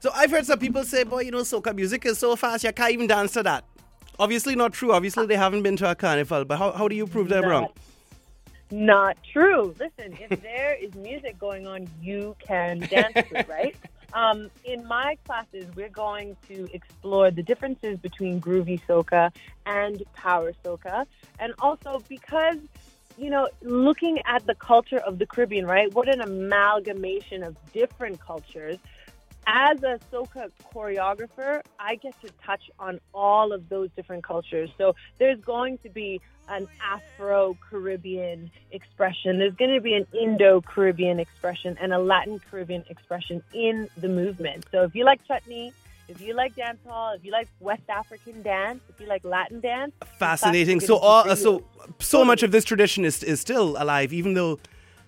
So 0.00 0.10
I've 0.14 0.30
heard 0.30 0.46
some 0.46 0.58
people 0.58 0.84
say, 0.84 1.04
boy, 1.04 1.20
you 1.20 1.30
know, 1.30 1.42
soca 1.42 1.74
music 1.74 2.04
is 2.06 2.18
so 2.18 2.36
fast, 2.36 2.64
you 2.64 2.72
can't 2.72 2.92
even 2.92 3.06
dance 3.06 3.32
to 3.32 3.42
that. 3.42 3.64
Obviously 4.18 4.54
not 4.54 4.72
true. 4.72 4.92
Obviously 4.92 5.26
they 5.26 5.36
haven't 5.36 5.62
been 5.62 5.76
to 5.76 5.90
a 5.90 5.94
carnival, 5.94 6.44
but 6.44 6.58
how, 6.58 6.72
how 6.72 6.88
do 6.88 6.94
you 6.94 7.06
prove 7.06 7.28
them 7.28 7.44
wrong? 7.44 7.68
Not 8.70 9.18
true. 9.32 9.74
Listen, 9.78 10.16
if 10.18 10.42
there 10.42 10.74
is 10.74 10.94
music 10.94 11.38
going 11.38 11.66
on, 11.66 11.88
you 12.00 12.34
can 12.38 12.80
dance 12.80 13.14
to 13.14 13.38
it, 13.38 13.48
right? 13.48 13.76
Um, 14.14 14.50
in 14.64 14.86
my 14.86 15.16
classes, 15.24 15.64
we're 15.74 15.88
going 15.88 16.36
to 16.48 16.68
explore 16.74 17.30
the 17.30 17.42
differences 17.42 17.98
between 17.98 18.40
groovy 18.40 18.80
soca 18.86 19.32
and 19.64 20.02
power 20.12 20.52
soca. 20.62 21.06
And 21.38 21.54
also 21.60 22.02
because, 22.08 22.58
you 23.16 23.30
know, 23.30 23.48
looking 23.62 24.20
at 24.26 24.46
the 24.46 24.54
culture 24.54 24.98
of 24.98 25.18
the 25.18 25.24
Caribbean, 25.24 25.66
right? 25.66 25.92
What 25.94 26.08
an 26.08 26.20
amalgamation 26.20 27.42
of 27.42 27.56
different 27.72 28.20
cultures. 28.20 28.78
As 29.46 29.82
a 29.82 29.98
soca 30.12 30.50
choreographer, 30.72 31.62
I 31.78 31.96
get 31.96 32.20
to 32.22 32.28
touch 32.44 32.70
on 32.78 33.00
all 33.12 33.52
of 33.52 33.68
those 33.68 33.90
different 33.96 34.22
cultures. 34.24 34.70
So 34.78 34.94
there's 35.18 35.40
going 35.40 35.78
to 35.78 35.88
be 35.88 36.20
an 36.48 36.68
Afro 36.80 37.56
Caribbean 37.70 38.50
expression, 38.72 39.38
there's 39.38 39.54
going 39.54 39.74
to 39.74 39.80
be 39.80 39.94
an 39.94 40.06
Indo 40.12 40.60
Caribbean 40.60 41.18
expression, 41.18 41.76
and 41.80 41.92
a 41.92 41.98
Latin 41.98 42.40
Caribbean 42.50 42.84
expression 42.88 43.42
in 43.52 43.88
the 43.96 44.08
movement. 44.08 44.66
So 44.70 44.82
if 44.82 44.94
you 44.94 45.04
like 45.04 45.24
chutney, 45.26 45.72
if 46.08 46.20
you 46.20 46.34
like 46.34 46.54
dancehall, 46.54 47.16
if 47.16 47.24
you 47.24 47.32
like 47.32 47.48
West 47.60 47.88
African 47.88 48.42
dance, 48.42 48.80
if 48.88 49.00
you 49.00 49.06
like 49.06 49.24
Latin 49.24 49.60
dance, 49.60 49.92
Fascinating. 50.18 50.80
So 50.80 50.96
all, 50.96 51.34
so 51.36 51.64
so 51.98 52.24
much 52.24 52.42
of 52.42 52.50
this 52.52 52.64
tradition 52.64 53.04
is 53.04 53.22
is 53.22 53.40
still 53.40 53.76
alive, 53.82 54.12
even 54.12 54.34
though 54.34 54.58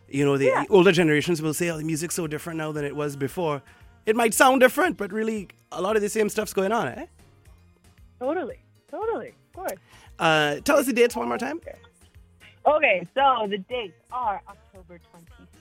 you 0.09 0.25
know 0.25 0.37
the 0.37 0.47
Yeah. 0.47 0.65
older 0.71 0.93
generations 0.93 1.43
will 1.43 1.55
say, 1.55 1.69
"Oh, 1.71 1.77
the 1.79 1.85
music's 1.85 2.15
so 2.15 2.27
different 2.27 2.59
now 2.59 2.73
than 2.73 2.85
it 2.85 2.97
was 2.97 3.17
before." 3.17 3.63
It 4.07 4.17
might 4.17 4.35
sound 4.35 4.61
different, 4.61 4.97
but 4.97 5.13
really, 5.13 5.49
a 5.73 5.81
lot 5.81 5.97
of 5.97 6.03
the 6.03 6.09
same 6.09 6.29
stuff's 6.29 6.53
going 6.53 6.73
on, 6.73 6.89
eh? 6.89 7.07
totally, 8.21 8.59
totally, 8.91 9.29
of 9.29 9.53
course. 9.55 9.79
Uh, 10.19 10.57
tell 10.61 10.77
us 10.79 10.87
the 10.87 10.93
dates 10.93 11.17
one 11.17 11.29
more 11.29 11.39
time. 11.39 11.61
Okay, 12.67 13.07
so 13.15 13.47
the 13.49 13.59
dates 13.59 13.95
are 14.13 14.41
October 14.49 14.99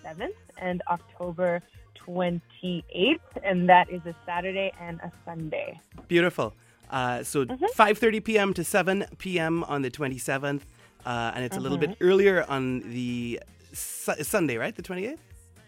27th 0.06 0.29
and 0.58 0.82
October 0.89 1.62
28th, 2.06 3.19
and 3.43 3.67
that 3.69 3.89
is 3.89 4.01
a 4.06 4.15
Saturday 4.25 4.71
and 4.79 4.99
a 5.01 5.12
Sunday. 5.25 5.79
Beautiful. 6.08 6.53
Uh, 6.89 7.23
so 7.23 7.45
Mm-hmm. 7.45 7.65
5:30 7.75 8.23
p.m. 8.23 8.53
to 8.53 8.63
7 8.63 9.06
p.m. 9.17 9.63
on 9.65 9.82
the 9.82 9.89
27th, 9.91 10.62
uh, 11.06 11.32
and 11.34 11.43
it's 11.43 11.58
a 11.58 11.60
little 11.60 11.77
bit 11.77 11.91
Mm-hmm. 11.91 12.03
earlier 12.06 12.45
on 12.47 12.82
the 12.91 13.39
su- 13.73 14.23
Sunday, 14.23 14.58
right? 14.58 14.75
The 14.75 14.84
28th. 14.84 15.17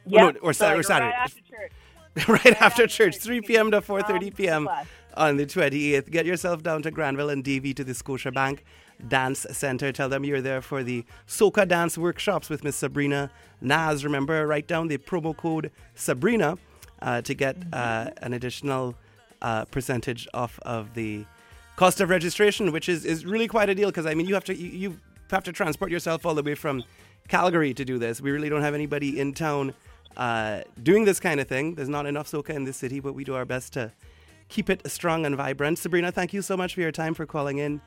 Yeah, 0.08 0.26
Oh, 0.26 0.30
no, 0.32 0.40
or, 0.42 0.54
so 0.54 0.76
or 0.78 0.84
Saturday. 0.84 1.12
Right 1.12 1.20
after 1.24 1.42
church. 1.42 1.72
right 2.28 2.62
after 2.62 2.88
church, 2.88 3.18
3 3.18 3.42
p.m. 3.42 3.72
to 3.72 3.82
4:30 3.82 4.28
Um, 4.28 4.32
p.m. 4.32 4.70
on 5.16 5.38
the 5.38 5.46
28th. 5.46 6.10
Get 6.10 6.26
yourself 6.26 6.64
down 6.64 6.82
to 6.84 6.92
Granville 6.92 7.30
and 7.30 7.44
Davie 7.44 7.74
to 7.74 7.84
the 7.84 7.92
Scotiabank 7.94 8.60
Dance 9.06 9.46
Center. 9.52 9.92
Tell 9.92 10.08
them 10.08 10.24
you're 10.24 10.42
there 10.42 10.62
for 10.62 10.84
the 10.84 11.04
Soca 11.28 11.68
Dance 11.68 11.98
workshops 11.98 12.50
with 12.50 12.64
Miss 12.64 12.78
Sabrina 12.78 13.30
Naz. 13.60 14.06
Remember, 14.06 14.48
write 14.48 14.68
down 14.68 14.88
the 14.88 14.98
promo 14.98 15.36
code 15.36 15.72
Sabrina 15.94 16.58
uh, 17.02 17.22
to 17.22 17.34
get 17.34 17.58
uh, 17.74 18.12
an 18.18 18.34
additional 18.34 18.96
uh, 19.42 19.66
percentage 19.66 20.28
off 20.34 20.58
of 20.62 20.94
the 20.94 21.26
cost 21.76 22.00
of 22.00 22.10
registration, 22.10 22.72
which 22.72 22.88
is, 22.88 23.04
is 23.04 23.26
really 23.26 23.48
quite 23.48 23.70
a 23.70 23.76
deal 23.76 23.90
because 23.90 24.06
I 24.06 24.14
mean 24.14 24.28
you 24.28 24.34
have 24.34 24.46
to 24.46 24.56
you, 24.56 24.70
you 24.70 25.00
have 25.32 25.44
to 25.44 25.52
transport 25.52 25.92
yourself 25.92 26.26
all 26.26 26.34
the 26.34 26.44
way 26.44 26.56
from 26.56 26.84
Calgary 27.28 27.74
to 27.74 27.84
do 27.84 27.98
this. 27.98 28.22
We 28.22 28.32
really 28.32 28.48
don't 28.50 28.62
have 28.62 28.74
anybody 28.74 29.20
in 29.20 29.34
town 29.34 29.74
uh, 30.18 30.62
doing 30.82 31.06
this 31.06 31.20
kind 31.20 31.40
of 31.40 31.48
thing. 31.48 31.76
There's 31.76 31.90
not 31.90 32.06
enough 32.06 32.30
soca 32.32 32.52
in 32.52 32.64
this 32.64 32.78
city, 32.78 33.00
but 33.00 33.14
we 33.14 33.24
do 33.24 33.36
our 33.36 33.46
best 33.46 33.74
to 33.74 33.92
keep 34.50 34.70
it 34.70 34.90
strong 34.90 35.26
and 35.26 35.36
vibrant. 35.36 35.80
Sabrina, 35.80 36.12
thank 36.12 36.34
you 36.34 36.42
so 36.42 36.56
much 36.56 36.76
for 36.76 36.82
your 36.82 36.92
time 36.92 37.14
for 37.14 37.26
calling 37.26 37.58
in 37.58 37.82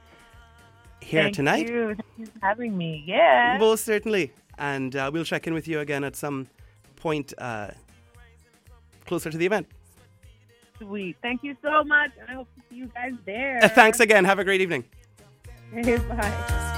here 1.00 1.24
Thank 1.24 1.34
tonight. 1.36 1.68
You. 1.68 1.94
Thank 1.94 2.04
you 2.18 2.26
for 2.26 2.46
having 2.46 2.76
me. 2.76 3.04
Yeah. 3.06 3.56
Most 3.58 3.84
certainly. 3.84 4.32
And 4.58 4.96
uh, 4.96 5.10
we'll 5.12 5.24
check 5.24 5.46
in 5.46 5.54
with 5.54 5.68
you 5.68 5.80
again 5.80 6.04
at 6.04 6.16
some 6.16 6.48
point 6.96 7.32
uh, 7.38 7.70
closer 9.06 9.30
to 9.30 9.38
the 9.38 9.46
event. 9.46 9.68
Sweet. 10.78 11.16
Thank 11.22 11.42
you 11.42 11.56
so 11.62 11.82
much. 11.84 12.10
I 12.28 12.34
hope 12.34 12.48
to 12.54 12.62
see 12.68 12.76
you 12.76 12.86
guys 12.86 13.12
there. 13.24 13.60
Thanks 13.74 14.00
again. 14.00 14.24
Have 14.24 14.38
a 14.38 14.44
great 14.44 14.60
evening. 14.60 14.84
Bye. 15.72 16.74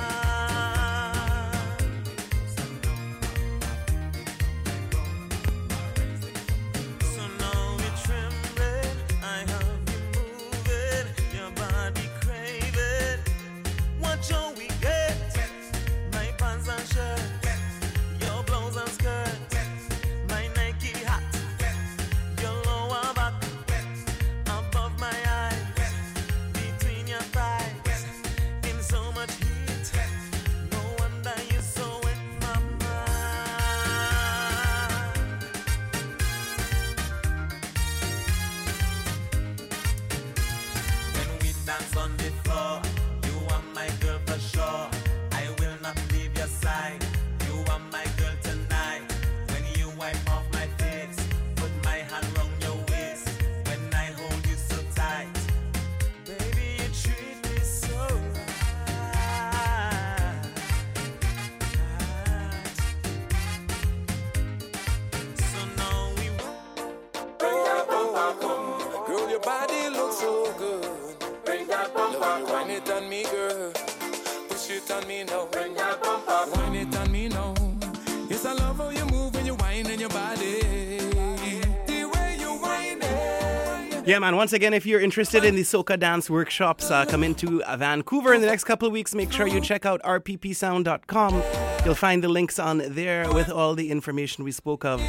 Man. 84.21 84.37
Once 84.37 84.53
again, 84.53 84.75
if 84.75 84.87
you're 84.87 85.01
interested 85.01 85.45
in 85.45 85.57
the 85.57 85.63
soca 85.63 85.99
dance 85.99 86.29
workshops, 86.31 86.91
uh, 86.91 87.05
come 87.07 87.25
into 87.25 87.63
uh, 87.65 87.77
Vancouver 87.77 88.35
in 88.35 88.41
the 88.41 88.47
next 88.47 88.65
couple 88.65 88.87
of 88.87 88.93
weeks. 88.93 89.15
Make 89.15 89.33
sure 89.33 89.47
you 89.47 89.61
check 89.61 89.87
out 89.87 90.01
rppsound.com. 90.03 91.43
You'll 91.85 91.95
find 91.95 92.23
the 92.23 92.29
links 92.29 92.59
on 92.59 92.83
there 92.87 93.33
with 93.33 93.51
all 93.51 93.75
the 93.75 93.91
information 93.91 94.45
we 94.45 94.53
spoke 94.53 94.85
of. 94.85 95.01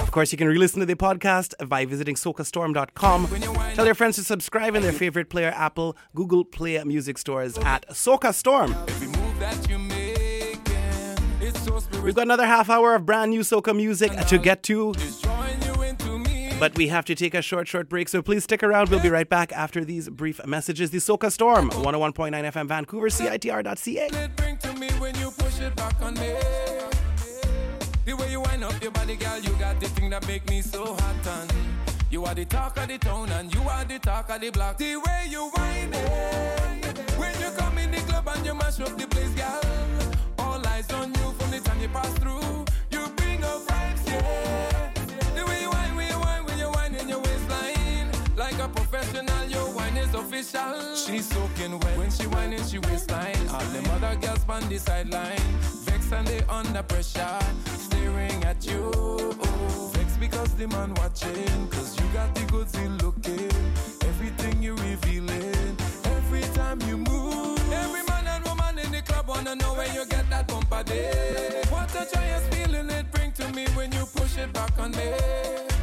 Of 0.00 0.10
course, 0.10 0.32
you 0.32 0.38
can 0.38 0.48
re-listen 0.48 0.80
to 0.80 0.86
the 0.86 0.96
podcast 0.96 1.68
by 1.68 1.84
visiting 1.84 2.16
socastorm.com. 2.16 3.28
Tell 3.74 3.86
your 3.86 3.94
friends 3.94 4.16
to 4.16 4.24
subscribe 4.24 4.74
in 4.74 4.82
their 4.82 4.92
favorite 4.92 5.30
player, 5.30 5.52
Apple, 5.54 5.96
Google 6.14 6.44
Play 6.44 6.82
music 6.84 7.16
stores 7.18 7.56
at 7.58 7.88
Soca 7.90 8.34
Storm. 8.34 8.74
We've 12.02 12.14
got 12.14 12.22
another 12.22 12.46
half 12.46 12.68
hour 12.68 12.94
of 12.94 13.06
brand 13.06 13.30
new 13.30 13.40
soca 13.40 13.74
music 13.74 14.12
to 14.26 14.38
get 14.38 14.62
to. 14.64 14.92
But 16.64 16.78
we 16.78 16.88
have 16.88 17.04
to 17.04 17.14
take 17.14 17.34
a 17.34 17.42
short, 17.42 17.68
short 17.68 17.90
break, 17.90 18.08
so 18.08 18.22
please 18.22 18.44
stick 18.44 18.62
around. 18.62 18.88
We'll 18.88 18.98
be 18.98 19.10
right 19.10 19.28
back 19.28 19.52
after 19.52 19.84
these 19.84 20.08
brief 20.08 20.40
messages. 20.46 20.90
The 20.90 20.96
Soca 20.96 21.30
Storm, 21.30 21.68
101.9 21.68 22.32
FM 22.32 22.66
Vancouver, 22.68 23.08
CITR.ca. 23.10 24.08
The 28.06 28.16
way 28.16 28.30
you 28.30 28.40
wind 28.40 28.64
up 28.64 28.82
your 28.82 28.92
body, 28.92 29.16
girl, 29.16 29.38
you 29.40 29.50
got 29.58 29.78
the 29.78 29.88
thing 29.90 30.08
that 30.08 30.26
make 30.26 30.48
me 30.48 30.62
so 30.62 30.94
hot 30.94 31.26
and 31.26 31.52
you 32.10 32.24
are 32.24 32.34
the 32.34 32.46
talk 32.46 32.78
of 32.78 32.88
the 32.88 32.96
town 32.96 33.28
and 33.32 33.54
you 33.54 33.60
are 33.68 33.84
the 33.84 33.98
talk 33.98 34.30
of 34.30 34.40
the 34.40 34.48
block. 34.48 34.78
The 34.78 34.96
way 34.96 35.26
you 35.28 35.50
wind 35.54 35.94
it 35.94 37.10
when 37.18 37.38
you 37.42 37.50
come 37.58 37.76
in 37.76 37.90
the 37.90 37.98
club 37.98 38.26
and 38.34 38.46
you 38.46 38.54
mash 38.54 38.80
up 38.80 38.96
the 38.96 39.06
place, 39.06 39.34
girl. 39.34 39.60
All 40.38 40.66
eyes 40.66 40.90
on 40.92 41.12
you 41.12 41.32
from 41.32 41.50
the 41.50 41.60
time 41.60 41.78
you 41.82 41.88
pass 41.88 42.14
through. 42.14 42.64
Official. 50.44 50.96
She's 50.96 51.28
soaking 51.28 51.78
wet 51.78 51.98
when 51.98 52.10
she 52.10 52.26
whine 52.26 52.52
in 52.52 52.64
she 52.64 52.78
waistline. 52.78 53.36
All 53.50 53.64
them 53.72 53.84
other 53.90 54.16
girls 54.20 54.44
on 54.48 54.68
the 54.68 54.78
sideline, 54.78 55.38
vex 55.84 56.12
and 56.12 56.26
they 56.26 56.42
under 56.48 56.82
pressure, 56.82 57.38
staring 57.64 58.44
at 58.44 58.64
you. 58.66 58.90
Vex 59.92 60.16
because 60.16 60.54
the 60.54 60.68
man 60.68 60.94
watching, 60.94 61.68
cause 61.68 61.98
you 61.98 62.06
got 62.12 62.34
the 62.34 62.44
goods 62.52 62.74
in 62.78 62.98
looking. 62.98 63.50
Everything 64.02 64.62
you 64.62 64.74
revealing, 64.76 65.76
every 66.04 66.42
time 66.54 66.80
you 66.82 66.98
move. 66.98 67.58
Every 67.72 68.02
man 68.04 68.26
and 68.26 68.44
woman 68.44 68.78
in 68.78 68.90
the 68.92 69.02
club 69.02 69.28
wanna 69.28 69.56
know 69.56 69.74
where 69.74 69.92
you 69.92 70.06
get 70.06 70.28
that 70.30 70.48
bumper 70.48 70.82
day. 70.82 71.62
What 71.70 71.90
a 71.94 72.06
joyous 72.12 72.46
feeling 72.48 72.90
it 72.90 73.10
bring 73.10 73.32
to 73.32 73.48
me 73.52 73.66
when 73.74 73.92
you 73.92 74.06
push 74.06 74.38
it 74.38 74.52
back 74.52 74.78
on 74.78 74.90
me. 74.92 75.73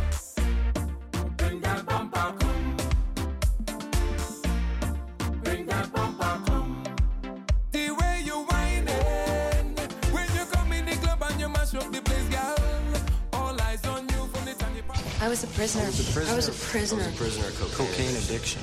Time 15.36 15.50
you 15.50 15.56
pass. 15.58 15.76
I 15.76 15.80
was 15.80 15.80
a 15.80 15.84
prisoner. 15.84 15.84
I 15.84 15.86
was 15.88 16.00
a 16.00 16.12
prisoner. 16.12 16.32
I 16.32 16.36
was 16.36 16.48
a 16.48 16.52
prisoner. 16.52 17.12
prisoner 17.16 17.48
of 17.48 17.74
cocaine. 17.74 17.88
Cocaine 17.88 18.16
addiction. 18.18 18.62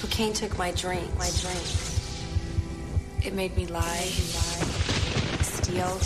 Cocaine 0.00 0.32
took 0.32 0.58
my 0.58 0.70
drink. 0.72 1.06
My 1.18 1.30
drink. 1.40 1.62
It 3.24 3.34
made 3.34 3.56
me 3.56 3.66
lie, 3.66 3.82
and 3.82 4.32
die. 4.32 5.42
steal. 5.42 5.98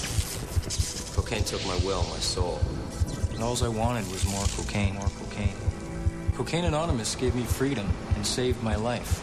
Cocaine 1.14 1.44
took 1.44 1.64
my 1.66 1.76
will, 1.84 2.02
my 2.04 2.18
soul. 2.18 2.60
And 3.34 3.42
all 3.42 3.62
I 3.62 3.68
wanted 3.68 4.10
was 4.10 4.26
more 4.26 4.44
cocaine, 4.56 4.94
more 4.94 5.08
cocaine. 5.20 5.54
Cocaine 6.34 6.64
Anonymous 6.64 7.14
gave 7.14 7.34
me 7.34 7.42
freedom 7.42 7.88
and 8.14 8.26
saved 8.26 8.62
my 8.62 8.76
life. 8.76 9.20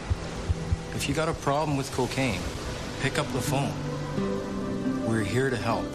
If 0.96 1.10
you 1.10 1.16
got 1.16 1.30
a 1.30 1.34
problem 1.34 1.78
with 1.78 1.92
cocaine, 1.94 2.42
pick 3.02 3.18
up 3.18 3.32
the 3.34 3.42
phone. 3.42 3.74
We're 5.08 5.24
here 5.24 5.50
to 5.50 5.58
help. 5.58 5.86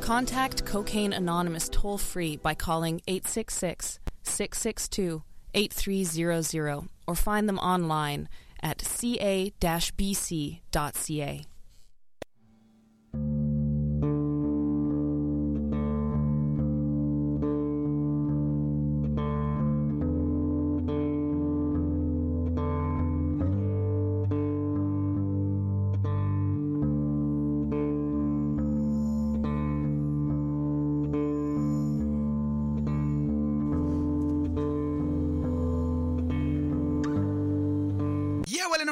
Contact 0.00 0.64
Cocaine 0.64 1.12
Anonymous 1.12 1.68
toll 1.68 1.98
free 1.98 2.36
by 2.36 2.54
calling 2.54 3.00
866 3.06 4.00
662 4.22 5.22
8300 5.54 6.88
or 7.06 7.14
find 7.14 7.48
them 7.48 7.58
online 7.58 8.28
at 8.62 8.80
ca 8.80 9.52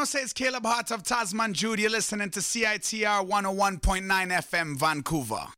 say 0.08 0.20
it's 0.20 0.32
Caleb 0.32 0.64
Hart 0.64 0.90
of 0.90 1.02
Tasman 1.02 1.52
Jude. 1.52 1.80
You're 1.80 1.90
listening 1.90 2.30
to 2.30 2.40
CITR 2.40 3.28
101.9 3.28 4.06
FM, 4.06 4.74
Vancouver. 4.78 5.48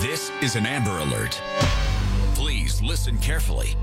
This 0.00 0.32
is 0.40 0.56
an 0.56 0.64
Amber 0.64 0.96
Alert. 0.96 1.42
Please 2.34 2.80
listen 2.80 3.18
carefully. 3.18 3.74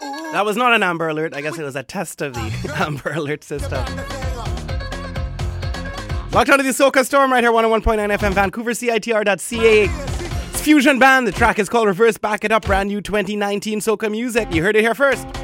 That 0.00 0.44
was 0.44 0.58
not 0.58 0.74
an 0.74 0.82
Amber 0.82 1.08
Alert. 1.08 1.34
I 1.34 1.40
guess 1.40 1.58
it 1.58 1.64
was 1.64 1.76
a 1.76 1.82
test 1.82 2.20
of 2.20 2.34
the 2.34 2.74
Amber 2.76 3.12
Alert 3.14 3.42
system. 3.42 3.82
Locked 6.30 6.50
onto 6.50 6.62
the 6.62 6.74
Soca 6.74 7.06
Storm 7.06 7.32
right 7.32 7.42
here, 7.42 7.52
101.9 7.52 8.18
FM, 8.18 8.34
Vancouver, 8.34 8.72
CITR.ca. 8.72 10.13
Fusion 10.64 10.98
Band. 10.98 11.26
The 11.26 11.32
track 11.32 11.58
is 11.58 11.68
called 11.68 11.88
Reverse 11.88 12.16
Back 12.16 12.42
It 12.42 12.50
Up, 12.50 12.64
brand 12.64 12.88
new 12.88 13.02
2019 13.02 13.80
Soca 13.80 14.10
music. 14.10 14.50
You 14.50 14.62
heard 14.62 14.76
it 14.76 14.80
here 14.80 14.94
first. 14.94 15.43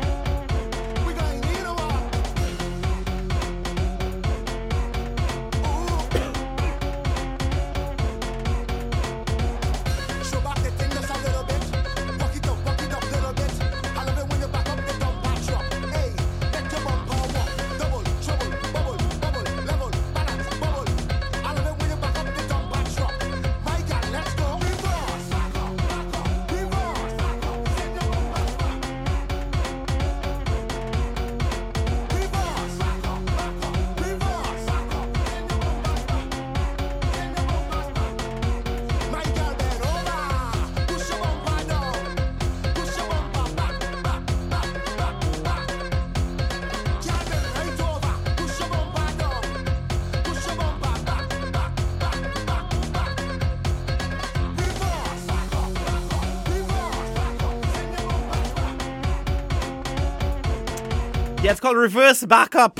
Yeah, 61.51 61.55
it's 61.55 61.61
called 61.61 61.79
Reverse 61.79 62.25
backup. 62.27 62.79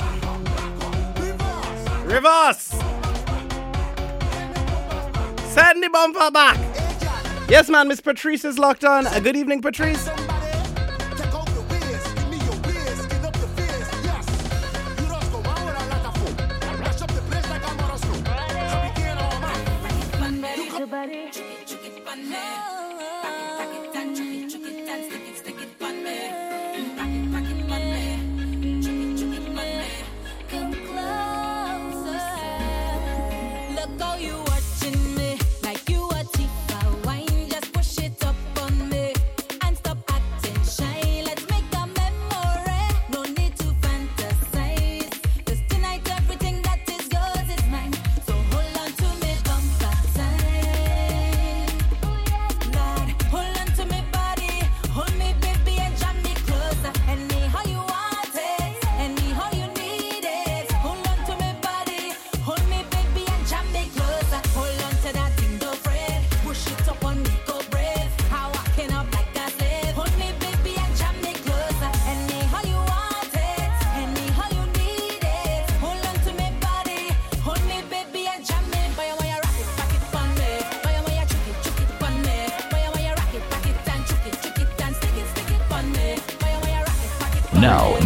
Reverse. 2.05 2.69
Send 5.49 5.83
the 5.83 5.89
bumper 5.91 6.31
back. 6.31 6.57
Yes, 7.49 7.67
man, 7.67 7.89
Miss 7.89 7.99
Patrice 7.99 8.45
is 8.45 8.57
locked 8.57 8.85
on. 8.85 9.07
A 9.07 9.19
good 9.19 9.35
evening, 9.35 9.61
Patrice. 9.61 10.07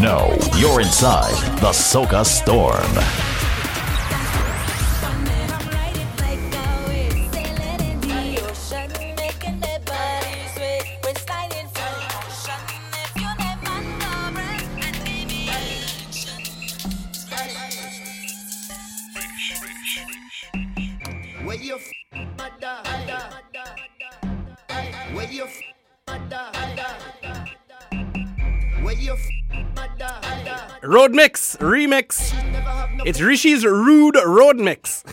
Now, 0.06 0.28
no, 0.28 0.60
you're 0.60 0.82
inside 0.82 1.34
the 1.62 1.72
Soca 1.72 2.24
Storm. 2.24 3.25
Remix. 31.66 32.32
It's 33.06 33.20
Rishi's 33.20 33.66
Rude 33.66 34.18
Road 34.24 34.58
Mix. 34.58 35.04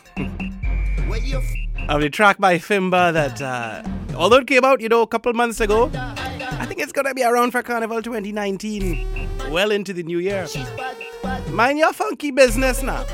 of 1.89 2.01
the 2.01 2.11
track 2.11 2.39
by 2.39 2.59
Kimba 2.59 3.13
that, 3.13 3.41
uh, 3.41 3.83
although 4.17 4.37
it 4.37 4.47
came 4.47 4.65
out, 4.65 4.81
you 4.81 4.89
know, 4.89 5.03
a 5.03 5.07
couple 5.07 5.33
months 5.33 5.61
ago, 5.61 5.91
I 5.95 6.67
think 6.67 6.81
it's 6.81 6.93
gonna 6.93 7.15
be 7.15 7.25
around 7.25 7.53
for 7.53 7.63
Carnival 7.63 8.03
2019, 8.03 9.29
well 9.51 9.71
into 9.71 9.93
the 9.93 10.03
new 10.03 10.19
year. 10.19 10.47
Mind 11.51 11.79
your 11.79 11.93
funky 11.93 12.31
business 12.31 12.83
now. 12.83 13.05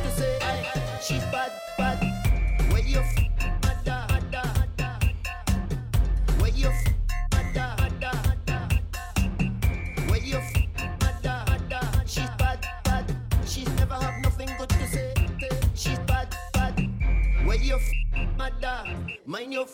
Mind 19.28 19.52
your 19.52 19.66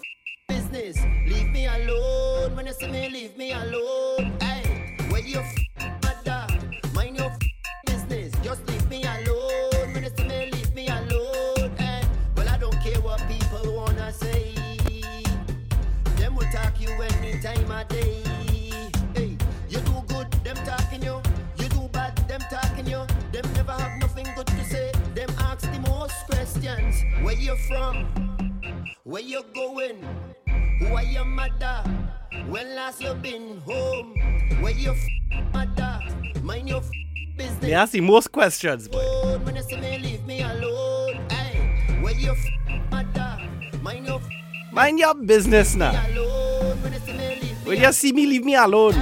business. 0.48 0.96
Leave 1.28 1.48
me 1.52 1.68
alone. 1.68 2.56
When 2.56 2.66
you 2.66 2.72
see 2.72 2.88
me, 2.88 3.08
leave 3.08 3.36
me 3.36 3.52
alone. 3.52 4.32
Hey, 4.40 4.96
where 5.10 5.20
you 5.20 5.38
f-? 5.38 6.92
Mind 6.92 7.18
your 7.18 7.30
business. 7.86 8.32
Just 8.42 8.66
leave 8.66 8.88
me 8.90 9.04
alone. 9.04 9.94
When 9.94 10.02
you 10.02 10.10
see 10.16 10.26
me, 10.26 10.50
leave 10.50 10.74
me 10.74 10.88
alone. 10.88 11.70
Well, 12.36 12.48
I 12.48 12.58
don't 12.58 12.74
care 12.80 13.00
what 13.00 13.22
people 13.28 13.76
wanna 13.76 14.12
say. 14.12 14.56
Them 16.16 16.34
will 16.34 16.50
talk 16.50 16.80
you 16.80 16.88
day. 17.88 18.24
Hey, 19.14 19.38
you 19.68 19.78
do 19.78 20.02
good, 20.08 20.32
them 20.42 20.56
talking 20.66 21.04
you. 21.04 21.22
You 21.58 21.68
do 21.68 21.88
bad, 21.92 22.16
them 22.26 22.40
talking. 22.50 22.86
Them 22.86 23.52
never 23.54 23.70
have 23.70 24.00
nothing 24.00 24.26
good 24.34 24.48
to 24.48 24.64
say. 24.64 24.90
Them 25.14 25.30
ask 25.38 25.60
the 25.60 25.78
most 25.78 26.16
questions. 26.26 27.04
Where 27.22 27.38
you 27.38 27.54
from? 27.68 28.23
Where 29.14 29.22
you 29.22 29.44
going? 29.54 30.02
Who 30.80 30.86
are 30.86 31.04
your 31.04 31.24
mother? 31.24 31.84
When 32.48 32.74
last 32.74 33.00
you 33.00 33.14
been 33.14 33.60
home? 33.60 34.16
Where 34.60 34.72
you 34.72 34.90
f- 34.90 35.52
mother? 35.52 36.00
Mind 36.42 36.68
your 36.68 36.78
f- 36.78 36.90
business. 37.36 37.58
They 37.60 37.74
ask 37.74 37.92
the 37.92 38.00
most 38.00 38.32
questions, 38.32 38.88
boy. 38.88 39.38
When 39.44 39.54
you 39.54 39.62
see 39.62 39.76
me, 39.76 39.98
leave 40.00 40.26
me 40.26 40.42
alone. 40.42 41.20
Hey, 41.30 42.00
where 42.02 42.12
you 42.14 42.32
f- 42.32 42.90
mother? 42.90 43.38
Mind 43.82 44.04
your 44.04 44.16
f- 44.16 44.72
Mind 44.72 44.98
your 44.98 45.14
business 45.14 45.76
now. 45.76 45.92
alone. 46.08 46.82
When 46.82 46.92
you 46.92 46.98
see 46.98 47.12
me, 47.12 47.38
leave 47.40 47.66
When 47.68 47.80
you 47.80 47.92
see 47.92 48.12
me, 48.12 48.26
leave 48.26 48.44
me 48.44 48.56
alone. 48.56 48.94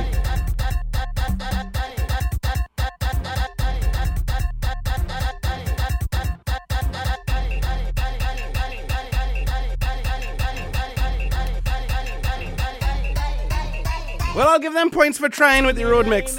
I'll 14.53 14.59
give 14.59 14.74
them 14.74 14.90
points 14.90 15.16
for 15.16 15.30
trying 15.30 15.64
with 15.64 15.76
the 15.76 15.86
road 15.86 16.07
mix. 16.07 16.38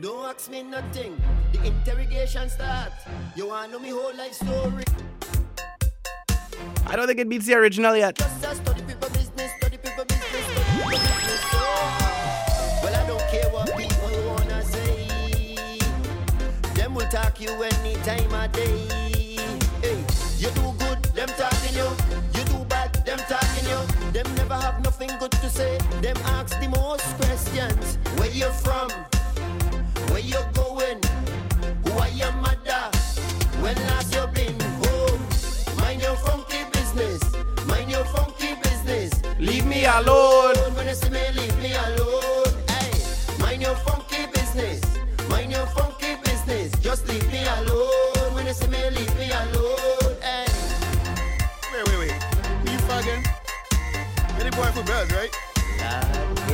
Don't 0.00 0.24
ask 0.24 0.50
me 0.50 0.62
nothing. 0.62 1.20
The 1.52 1.66
interrogation 1.66 2.48
start. 2.48 2.92
You 3.34 3.48
wanna 3.48 3.72
know 3.72 3.78
me 3.78 3.90
whole 3.90 4.16
life 4.16 4.32
story? 4.32 4.84
I 6.86 6.96
don't 6.96 7.06
think 7.06 7.20
it 7.20 7.28
beats 7.28 7.44
the 7.44 7.52
original 7.56 7.94
yet. 7.94 8.16
Just 8.16 8.42
a 8.42 8.54
study 8.54 8.80
people 8.80 9.10
business, 9.10 9.52
study 9.58 9.76
people 9.76 10.06
business, 10.06 10.46
study 10.46 10.64
people 10.72 10.90
business. 10.90 11.40
So, 11.52 11.58
well, 12.82 12.96
I 12.96 13.06
don't 13.06 13.20
care 13.28 13.50
what 13.50 13.66
people 13.76 14.32
wanna 14.32 14.62
say. 14.62 15.78
Them 16.72 16.94
will 16.94 17.08
talk 17.08 17.38
you 17.38 17.50
any 17.50 17.96
time 17.96 18.32
of 18.32 18.50
day. 18.52 18.88
Hey, 19.82 19.98
you 20.38 20.48
do 20.56 20.72
good, 20.78 21.02
them 21.12 21.28
talking 21.36 21.74
you. 21.76 21.88
You 22.32 22.44
do 22.46 22.64
bad, 22.64 22.94
them 23.04 23.18
talking 23.28 23.68
you. 23.68 24.12
Them 24.12 24.34
never 24.36 24.54
have 24.54 24.82
nothing 24.98 25.18
good 25.18 25.32
to 25.32 25.50
say. 25.50 25.76
Them 26.00 26.16
ask 26.24 26.58
the 26.58 26.68
most 26.68 27.04
questions. 27.20 27.98
Where 28.16 28.30
you 28.30 28.48
from? 28.64 28.88
Where 30.10 30.20
you 30.20 30.40
going? 30.54 31.00
Who 31.84 31.98
are 31.98 32.08
your 32.08 32.32
mother? 32.32 32.84
When 33.60 33.76
last 33.88 34.14
you 34.14 34.26
been 34.32 34.58
home? 34.80 35.20
Mind 35.76 36.00
your 36.00 36.16
funky 36.16 36.64
business. 36.72 37.20
Mind 37.66 37.90
your 37.90 38.04
funky 38.06 38.54
business. 38.62 39.12
Leave 39.38 39.66
me 39.66 39.84
alone. 39.84 40.56
When 40.74 40.86
you 40.86 40.94
see 40.94 41.10
me, 41.10 41.24
leave 41.34 41.58
me 41.58 41.74
alone. 41.74 42.54
Hey, 42.68 42.92
mind 43.38 43.60
your 43.60 43.76
funky 43.76 44.24
business. 44.32 44.80
Mind 45.28 45.52
your 45.52 45.66
funky 45.66 46.16
business. 46.24 46.72
Just 46.80 47.06
leave 47.06 47.30
me 47.30 47.44
alone. 47.44 48.34
When 48.34 48.46
you 48.46 48.54
see 48.54 48.68
me, 48.68 48.90
leave 48.90 49.14
me 49.18 49.30
alone. 49.30 49.55
Boy 54.56 54.72
for 54.72 54.82
birds, 54.84 55.12
right? 55.12 55.36
here 56.38 56.45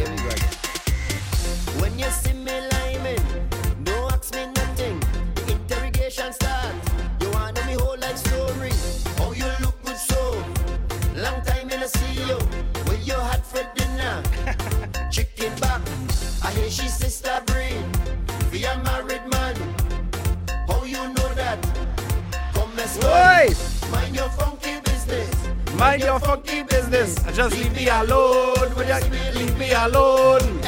Just 27.43 27.59
leave 27.59 27.75
me 27.75 27.89
alone. 27.89 28.73
Will 28.77 28.87
you 28.87 29.33
leave 29.35 29.59
me 29.59 29.73
alone? 29.73 30.61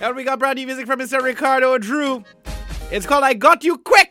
And 0.00 0.16
we 0.16 0.24
got 0.24 0.40
brand 0.40 0.56
new 0.56 0.66
music 0.66 0.84
from 0.84 0.98
Mr. 0.98 1.22
Ricardo 1.22 1.78
Drew. 1.78 2.24
It's 2.90 3.06
called 3.06 3.22
I 3.22 3.34
Got 3.34 3.62
You 3.62 3.78
Quick. 3.78 4.09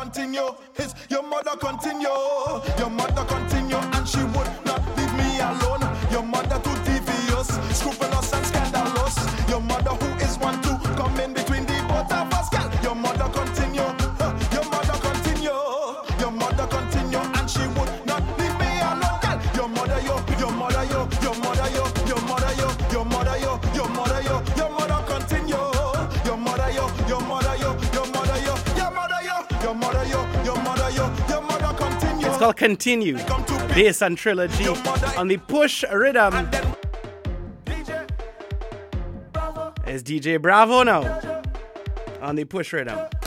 Continue, 0.00 0.54
his 0.74 0.94
your 1.10 1.22
mother 1.22 1.56
continue, 1.58 2.08
continue. 32.60 33.16
Called 33.20 34.02
and 34.02 34.18
Trilogy 34.18 34.68
on 35.16 35.28
the 35.28 35.38
Push 35.38 35.82
Rhythm. 35.90 36.34
It's 39.86 40.02
DJ 40.02 40.40
Bravo 40.40 40.82
now 40.82 41.00
on 42.20 42.36
the 42.36 42.44
Push 42.44 42.74
Rhythm. 42.74 43.19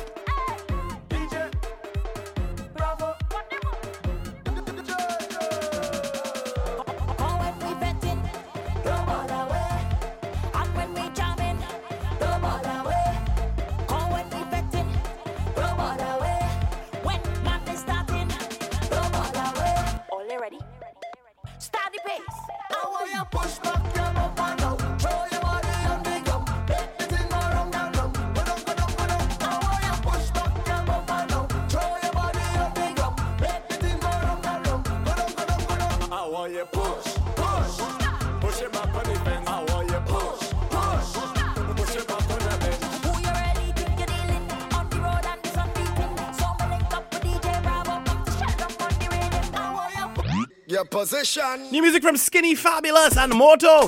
Your 50.74 50.86
position. 50.86 51.70
New 51.70 51.84
music 51.84 52.02
from 52.02 52.18
Skinny 52.18 52.56
Fabulous 52.56 53.16
and 53.16 53.32
Moto. 53.32 53.88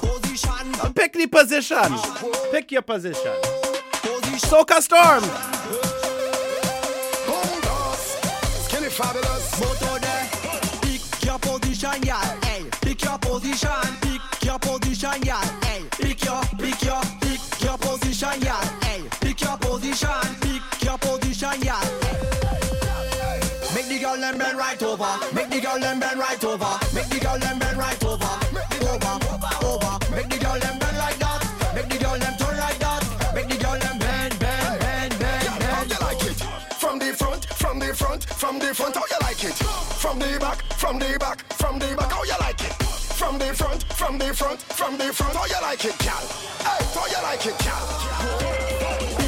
Pick 0.94 1.14
the 1.14 1.26
position. 1.26 1.84
Pick 2.52 2.72
your 2.72 2.84
position. 2.84 3.34
Soca 4.38 4.80
Storm. 4.82 5.24
Skinny 8.68 8.90
fabulous. 8.90 9.60
Moto 9.60 9.98
there. 9.98 10.30
Pick 10.84 11.26
your 11.26 11.40
position, 11.40 12.04
yeah. 12.04 12.22
Hey, 12.46 12.66
pick 12.84 13.04
your 13.04 13.18
position. 13.18 13.72
Pick 14.02 14.44
your 14.44 14.60
position, 14.60 15.24
yeah. 15.24 15.42
Hey, 15.64 15.86
pick 15.90 16.24
your, 16.24 16.44
pick 16.60 16.84
your, 16.84 17.02
pick 17.20 17.62
your 17.64 17.78
position, 17.80 18.42
yeah. 18.44 18.85
Over. 24.96 25.36
Make 25.36 25.50
the 25.50 25.60
girl 25.62 25.80
them 25.80 26.00
bend 26.00 26.20
right 26.20 26.44
over. 26.44 26.80
Make 26.94 27.10
the 27.10 27.20
girl 27.20 27.38
them 27.40 27.60
bend 27.60 27.78
right 27.78 28.04
over. 28.04 28.32
Over, 28.88 29.16
over. 29.66 29.94
Make 30.16 30.30
the 30.30 30.38
girl 30.40 30.60
them 30.60 30.80
bend 30.80 30.98
like 30.98 31.20
that. 31.20 31.42
Make 31.76 31.90
the 31.90 31.98
girl 31.98 32.18
them 32.18 32.34
turn 32.38 32.58
like 32.58 32.80
that. 32.80 33.04
Make 33.36 33.48
the 33.50 33.58
girl 33.58 33.78
them 33.78 34.00
bend, 34.00 34.40
bend, 34.40 34.80
bend, 34.80 35.20
bend, 35.20 35.64
How 35.76 35.84
you 35.84 36.00
like 36.00 36.24
it? 36.24 36.38
From 36.80 37.00
the 37.00 37.14
front, 37.14 37.46
from 37.46 37.80
the 37.80 37.94
front, 37.94 38.24
from 38.26 38.60
the 38.60 38.74
front. 38.74 38.96
How 38.96 39.04
you 39.12 39.20
like 39.22 39.44
it? 39.44 39.58
From 40.02 40.20
the 40.20 40.38
back, 40.40 40.64
from 40.74 41.00
the 41.00 41.18
back, 41.20 41.54
from 41.54 41.80
the 41.80 41.96
back. 41.98 42.12
How 42.12 42.24
you 42.24 42.38
like 42.40 42.62
it? 42.64 42.74
From 43.20 43.38
the 43.38 43.54
front, 43.54 43.84
from 43.94 44.18
the 44.18 44.34
front, 44.34 44.62
from 44.62 44.98
the 44.98 45.12
front. 45.14 45.36
How 45.36 45.46
you 45.46 45.62
like 45.62 45.84
it, 45.84 45.98
gal? 46.00 46.24
Hey, 46.64 46.86
how 46.96 47.08
you 47.08 47.22
like 47.24 47.46
it, 47.46 47.58
gal? 47.60 49.25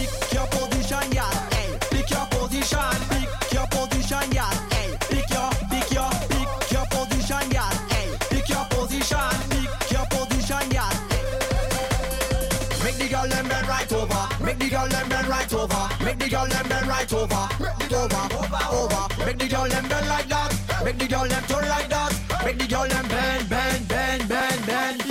Over. 17.18 17.48
Over, 17.96 18.62
over. 18.72 19.26
Make 19.26 19.40
the 19.40 19.48
girl 19.50 19.68
them 19.68 19.88
bend 19.88 20.08
like 20.08 20.28
that. 20.28 20.84
Make 20.84 20.98
the 20.98 21.08
girl 21.08 21.28
them 21.28 21.44
turn 21.44 21.68
like 21.68 21.90
that. 21.90 22.46
Make 22.46 22.60
the 22.60 22.68
girl 22.68 22.88
them 22.88 23.08
bend, 23.08 23.50
bend, 23.50 23.88
bend, 23.88 24.28
bend, 24.28 24.66
bend. 24.66 25.02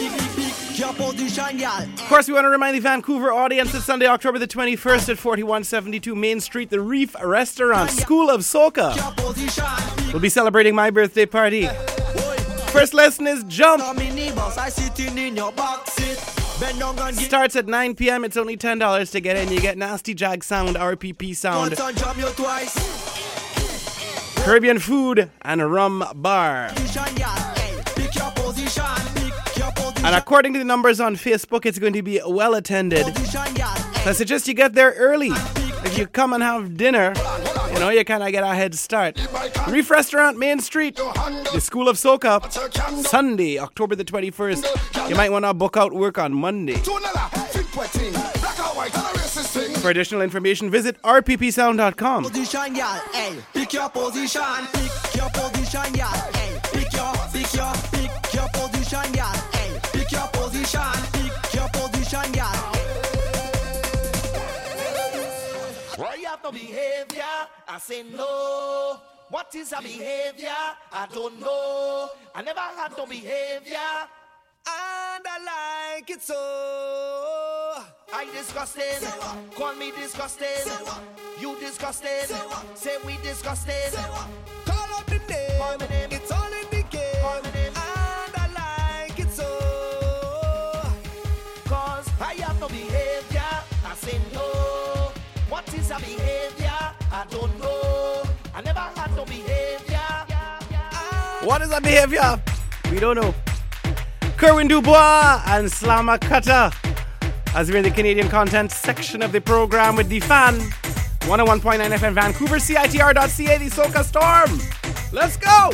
Of 0.78 2.09
course, 2.09 2.28
we 2.28 2.34
want 2.34 2.44
to 2.44 2.50
remind 2.50 2.76
the 2.76 2.80
Vancouver 2.80 3.32
audience 3.32 3.72
that 3.72 3.80
Sunday, 3.80 4.07
October 4.07 4.38
the 4.38 4.46
21st 4.46 5.09
at 5.09 5.18
4172 5.18 6.14
Main 6.14 6.40
Street, 6.40 6.70
the 6.70 6.80
Reef 6.80 7.16
Restaurant, 7.22 7.90
School 7.90 8.30
of 8.30 8.42
Soca. 8.42 8.94
We'll 10.12 10.20
be 10.20 10.28
celebrating 10.28 10.74
my 10.74 10.90
birthday 10.90 11.26
party. 11.26 11.66
First 12.68 12.94
lesson 12.94 13.26
is 13.26 13.42
jump. 13.44 13.82
Minibus, 16.57 16.68
I 16.68 16.70
sitting 16.70 16.76
in 16.76 16.78
your 16.78 16.94
back 16.94 16.96
seat. 16.96 16.96
Bend 16.96 16.96
down 16.96 17.09
and 17.09 17.16
get 17.18 17.26
Starts 17.26 17.57
at 17.57 17.66
9 17.66 17.94
p.m. 17.94 18.24
It's 18.24 18.36
only 18.36 18.57
$10 18.57 19.11
to 19.11 19.20
get 19.20 19.36
in. 19.36 19.52
You 19.52 19.61
get 19.61 19.78
Nasty 19.78 20.14
Jag 20.14 20.44
sound, 20.44 20.76
RPP 20.76 21.36
sound, 21.36 21.70
once 21.70 21.80
and 21.80 21.96
jump 21.96 22.18
you 22.18 22.28
twice. 22.30 22.74
Caribbean 24.44 24.78
food, 24.78 25.30
and 25.42 25.72
rum 25.72 26.04
bar. 26.14 26.70
Position, 26.74 27.16
yeah. 27.16 27.54
Hey, 27.54 27.82
pick 27.96 28.14
your 28.14 28.30
position. 28.32 28.84
Pick 29.14 29.57
your 29.59 29.72
position. 29.72 30.07
And 30.07 30.14
according 30.14 30.52
to 30.52 30.59
the 30.61 30.64
numbers 30.64 31.00
on 31.00 31.16
Facebook, 31.16 31.66
it's 31.66 31.78
going 31.78 31.94
to 31.94 32.02
be 32.02 32.20
well 32.24 32.54
attended. 32.54 33.04
So 33.16 33.40
I 34.11 34.12
suggest 34.12 34.46
you 34.46 34.54
get 34.54 34.74
there 34.74 34.92
early. 34.92 35.30
If 35.84 35.98
you 35.98 36.07
come 36.07 36.32
and 36.32 36.42
have 36.42 36.76
dinner, 36.76 37.12
you 37.76 37.80
know, 37.80 37.90
you 37.90 38.04
kind 38.06 38.22
of 38.22 38.30
get 38.32 38.42
a 38.42 38.54
head 38.54 38.74
start. 38.74 39.20
Reef 39.68 39.90
Restaurant, 39.90 40.38
Main 40.38 40.60
Street, 40.60 40.96
the 40.96 41.60
School 41.60 41.90
of 41.90 41.96
Soca, 41.96 42.40
Sunday, 43.04 43.58
October 43.58 43.94
the 43.94 44.04
21st. 44.04 45.10
You 45.10 45.14
might 45.14 45.30
want 45.30 45.44
to 45.44 45.52
book 45.52 45.76
out 45.76 45.92
work 45.92 46.16
on 46.16 46.32
Monday. 46.32 46.76
For 49.80 49.90
additional 49.90 50.22
information, 50.22 50.70
visit 50.70 51.00
rppsound.com. 51.02 52.24
Yeah. 62.36 62.75
No 66.47 66.53
behavior? 66.53 67.24
I 67.66 67.78
say 67.78 68.05
no. 68.05 69.01
What 69.30 69.53
is 69.57 69.72
a 69.72 69.82
behavior? 69.82 70.62
I 70.92 71.07
don't 71.12 71.40
know. 71.40 72.09
I 72.34 72.42
never 72.42 72.61
had 72.61 72.92
no 72.97 73.05
behavior. 73.05 73.90
And 74.68 75.24
I 75.26 75.97
like 75.97 76.09
it 76.09 76.22
so. 76.22 76.34
I 78.12 78.26
disgusting. 78.32 79.09
Call 79.57 79.74
me 79.74 79.90
disgusting. 79.90 80.72
You 81.40 81.57
disgusting. 81.59 82.36
Say 82.74 82.97
we 83.05 83.16
disgusting. 83.24 83.99
Call 84.64 84.99
out 84.99 85.07
the 85.07 85.18
name. 85.28 85.59
Call 85.59 85.78
name. 85.78 86.09
It's 86.12 86.30
all 86.30 86.47
in 86.47 86.70
the 86.70 86.84
game. 86.88 87.22
Call 87.22 87.42
name. 87.42 87.72
And 87.74 88.34
I 88.36 89.03
like 89.09 89.18
it 89.18 89.30
so. 89.30 89.49
Cause 91.64 92.09
I 92.20 92.34
have 92.34 92.61
no 92.61 92.68
behavior. 92.68 93.36
A 95.91 95.99
behavior? 95.99 96.72
I 97.12 97.26
don't 97.30 97.59
know. 97.61 98.22
I 98.55 98.61
never 98.62 98.80
had 98.80 99.14
no 99.14 99.24
behavior. 99.24 100.01
What 101.47 101.62
is 101.62 101.68
that 101.70 101.82
behavior? 101.82 102.43
We 102.91 102.99
don't 102.99 103.16
know. 103.16 103.34
Kerwin 104.37 104.68
Dubois 104.68 105.43
and 105.47 105.68
Slama 105.68 106.20
Cutter 106.20 106.70
as 107.55 107.70
we're 107.70 107.78
in 107.78 107.84
the 107.84 107.91
Canadian 107.91 108.28
content 108.28 108.70
section 108.72 109.22
of 109.22 109.32
the 109.32 109.41
program 109.41 109.97
with 109.97 110.09
the 110.09 110.20
fan. 110.20 110.55
101.9 111.20 111.78
FM 111.99 112.12
Vancouver, 112.14 112.57
CITR.ca, 112.57 113.59
the 113.59 113.70
Soca 113.70 114.05
Storm. 114.05 114.61
Let's 115.12 115.37
go! 115.37 115.70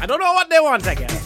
I 0.00 0.06
don't 0.06 0.20
know 0.20 0.32
what 0.34 0.48
they 0.50 0.60
want 0.60 0.86
again. 0.86 1.23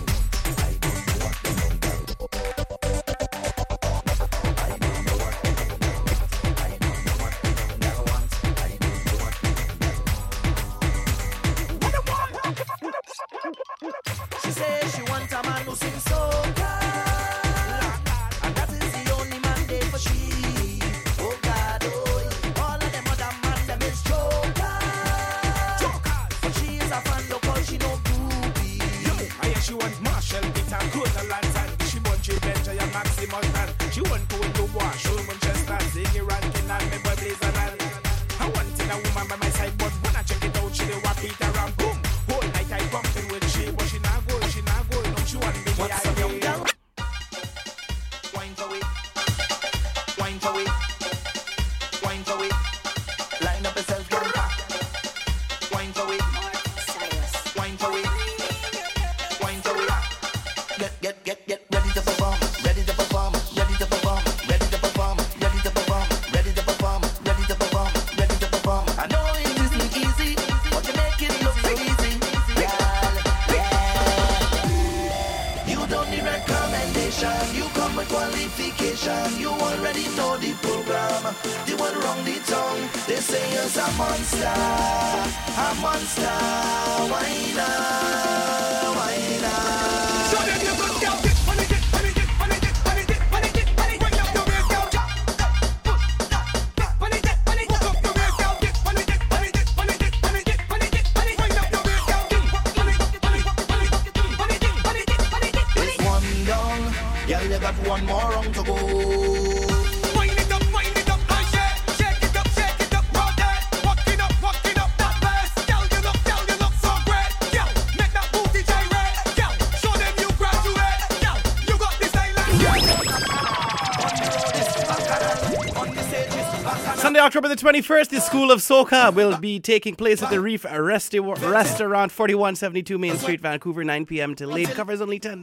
Sunday, 126.99 127.21
October 127.21 127.49
the 127.49 127.55
21st, 127.57 128.09
the 128.11 128.21
School 128.21 128.51
of 128.51 128.59
Soca 128.61 129.15
will 129.15 129.39
be 129.39 129.61
taking 129.61 129.95
place 129.95 130.23
at 130.23 130.31
the 130.31 130.41
Reef 130.41 130.65
Resti- 130.65 131.21
Restaurant, 131.51 132.11
4172 132.11 132.99
Main 132.99 133.17
Street, 133.17 133.41
Vancouver, 133.41 133.85
9 133.85 134.05
p.m. 134.07 134.35
to 134.35 134.47
late. 134.47 134.69
Covers 134.71 135.01
only 135.01 135.21
$10. 135.21 135.41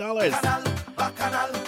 Bacchanal, 0.97 1.61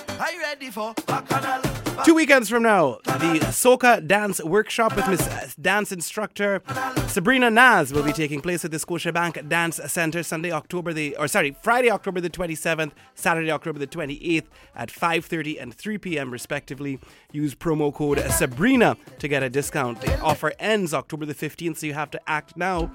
Bacchanal. 1.08 1.77
Two 2.06 2.14
weekends 2.14 2.50
from 2.50 2.64
now, 2.64 3.00
the 3.04 3.40
Soca 3.52 4.06
Dance 4.06 4.44
Workshop 4.44 4.96
with 4.96 5.08
Miss 5.08 5.56
Dance 5.56 5.92
Instructor 5.92 6.62
Sabrina 7.08 7.50
Naz 7.50 7.92
will 7.92 8.04
be 8.04 8.14
taking 8.14 8.42
place 8.42 8.64
at 8.64 8.72
the 8.72 8.78
Scotiabank 8.78 9.50
Dance 9.50 9.80
Centre 9.88 10.24
Sunday, 10.24 10.52
October 10.52 10.94
the 10.94 11.16
or 11.18 11.28
sorry, 11.28 11.56
Friday, 11.62 11.90
October 11.90 12.22
the 12.22 12.30
27th, 12.30 12.92
Saturday, 13.16 13.52
October 13.52 13.80
the 13.80 13.88
28th 13.88 14.46
at 14.76 14.90
5:30 14.90 15.62
and 15.62 15.74
3 15.74 15.98
p.m. 15.98 16.32
respectively. 16.32 17.00
Use 17.32 17.56
promo 17.56 17.94
code 17.94 18.20
Sabrina 18.30 18.98
to 19.20 19.28
get 19.28 19.44
a 19.44 19.50
discount. 19.50 20.02
The 20.02 20.20
offer 20.20 20.54
ends 20.60 20.94
October 20.94 21.26
the 21.26 21.36
15th, 21.36 21.78
so 21.78 21.88
you 21.88 21.94
have 21.94 22.12
to 22.12 22.30
act 22.30 22.56
now. 22.56 22.92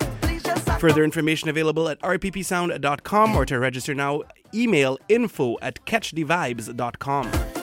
Further 0.79 1.05
information 1.05 1.49
available 1.49 1.89
at 1.89 2.01
rppsound.com 2.01 3.37
or 3.37 3.47
to 3.47 3.59
register 3.59 3.95
now, 3.95 4.23
email 4.55 4.99
info 5.09 5.57
at 5.61 5.85
catchdevibes.com. 5.85 7.62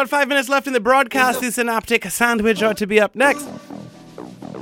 about 0.00 0.08
five 0.08 0.28
minutes 0.28 0.48
left 0.48 0.66
in 0.66 0.72
the 0.72 0.80
broadcast. 0.80 1.42
The 1.42 1.52
synoptic 1.52 2.06
sandwich 2.06 2.62
ought 2.62 2.78
to 2.78 2.86
be 2.86 2.98
up 2.98 3.14
next. 3.14 3.46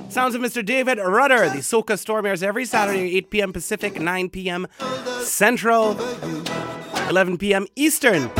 Sounds 0.08 0.34
of 0.34 0.42
Mr. 0.42 0.64
David 0.64 0.98
Rudder, 0.98 1.48
the 1.50 1.58
Soca 1.58 1.96
Storm 1.96 2.26
airs 2.26 2.42
every 2.42 2.64
Saturday 2.64 3.06
at 3.06 3.16
8 3.18 3.30
p.m. 3.30 3.52
Pacific, 3.52 4.00
9 4.00 4.30
p.m. 4.30 4.66
Central, 5.20 5.96
11 7.08 7.38
p.m. 7.38 7.68
Eastern. 7.76 8.32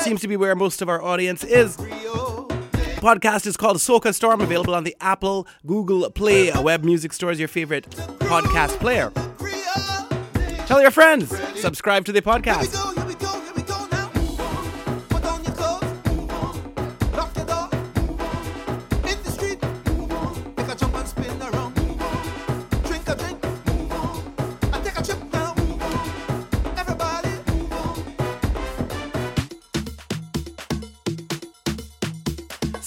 Seems 0.00 0.20
to 0.20 0.26
be 0.26 0.36
where 0.36 0.56
most 0.56 0.82
of 0.82 0.88
our 0.88 1.00
audience 1.00 1.44
is. 1.44 1.76
Podcast 1.76 3.46
is 3.46 3.56
called 3.56 3.76
Soca 3.76 4.12
Storm, 4.12 4.40
available 4.40 4.74
on 4.74 4.82
the 4.82 4.96
Apple, 5.00 5.46
Google 5.64 6.10
Play, 6.10 6.50
uh, 6.50 6.60
web 6.60 6.82
music 6.82 7.12
stores, 7.12 7.38
your 7.38 7.46
favorite 7.46 7.88
podcast 8.18 8.80
player. 8.80 9.12
Tell 10.66 10.82
your 10.82 10.90
friends, 10.90 11.32
subscribe 11.60 12.04
to 12.06 12.12
the 12.12 12.20
podcast. 12.22 12.83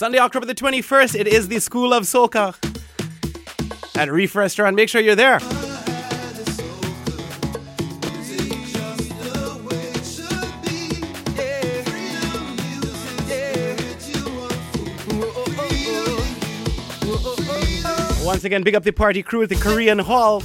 Sunday, 0.07 0.19
October 0.19 0.45
the 0.45 0.55
21st, 0.55 1.19
it 1.19 1.27
is 1.27 1.49
the 1.49 1.59
School 1.59 1.93
of 1.93 2.03
Soca 2.03 2.55
at 3.97 4.09
Reef 4.09 4.37
Restaurant. 4.37 4.73
Make 4.73 4.87
sure 4.87 5.01
you're 5.01 5.15
there. 5.15 5.39
Once 18.23 18.45
again, 18.45 18.63
big 18.63 18.75
up 18.75 18.83
the 18.83 18.93
party 18.95 19.21
crew 19.21 19.43
at 19.43 19.49
the 19.49 19.55
Korean 19.55 19.99
Hall. 19.99 20.39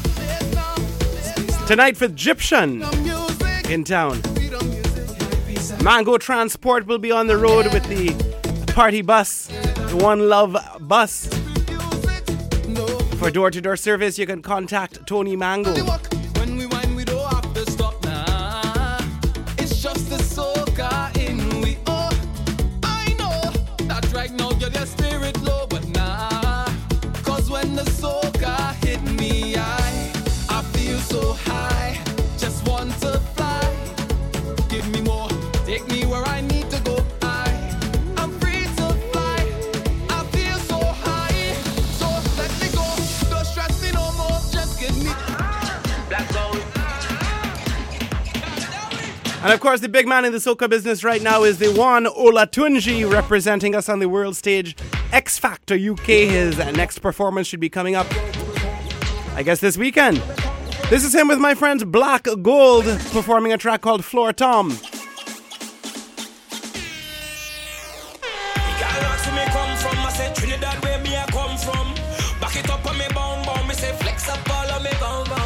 Tonight 1.69 1.97
for 1.97 2.07
Egyptian 2.07 2.83
in 3.71 3.85
town. 3.85 4.21
Mango 5.85 6.19
Transport 6.19 6.89
will 6.89 6.99
be 6.99 7.13
on 7.13 7.29
the 7.29 7.37
road 7.37 7.73
with 7.73 7.85
the 7.85 8.32
party 8.73 9.03
bus, 9.03 9.47
the 9.47 9.99
One 10.01 10.29
Love 10.29 10.57
bus. 10.81 11.27
For 13.18 13.31
door 13.31 13.51
to 13.51 13.61
door 13.61 13.77
service, 13.77 14.18
you 14.18 14.27
can 14.27 14.43
contact 14.43 15.07
Tony 15.07 15.37
Mangle. 15.37 15.75
And 49.53 49.59
of 49.59 49.61
course, 49.61 49.80
the 49.80 49.88
big 49.90 50.09
man 50.09 50.24
in 50.24 50.32
the 50.32 50.38
soca 50.38 50.66
business 50.66 51.05
right 51.05 51.20
now 51.20 51.42
is 51.42 51.59
the 51.59 51.70
one 51.74 52.07
Olatunji 52.07 53.05
representing 53.12 53.74
us 53.74 53.90
on 53.90 53.98
the 53.98 54.09
world 54.09 54.34
stage. 54.34 54.74
X 55.12 55.38
Factor 55.38 55.74
UK, 55.74 56.07
his 56.07 56.57
next 56.57 57.00
performance 57.00 57.48
should 57.48 57.61
be 57.61 57.68
coming 57.68 57.94
up, 57.94 58.07
I 59.34 59.42
guess, 59.44 59.61
this 59.61 59.76
weekend. 59.76 60.22
This 60.88 61.05
is 61.05 61.14
him 61.14 61.28
with 61.28 61.38
my 61.38 61.55
friends 61.55 61.84
Black 61.84 62.26
Gold 62.40 62.86
performing 63.11 63.53
a 63.53 63.59
track 63.59 63.82
called 63.82 64.07
Floor 64.07 64.32
Tom. 64.32 64.70
Back 72.40 72.57
it 72.57 72.70
up 72.70 72.86
on 72.86 72.96
me 72.96 73.05
bum 73.14 73.44
bum 73.44 73.68
Me 73.68 73.74
say 73.74 73.92
flex 73.98 74.30
up 74.30 74.50
all 74.50 74.80
me 74.80 74.90
bum 74.98 75.24
bum 75.28 75.41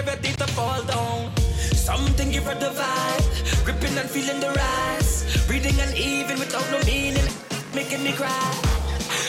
like 0.00 0.08
everything 0.08 0.36
to 0.36 0.46
fall 0.52 0.82
down. 0.84 1.30
Something 1.74 2.30
give 2.30 2.44
her 2.44 2.54
the 2.54 2.70
vibe, 2.70 3.64
gripping 3.64 3.96
and 3.98 4.08
feeling 4.08 4.40
the 4.40 4.50
rise. 4.50 5.26
Reading 5.48 5.78
and 5.80 5.96
even 5.96 6.38
without 6.38 6.64
no 6.70 6.78
meaning, 6.84 7.28
making 7.74 8.02
me 8.04 8.12
cry. 8.12 8.52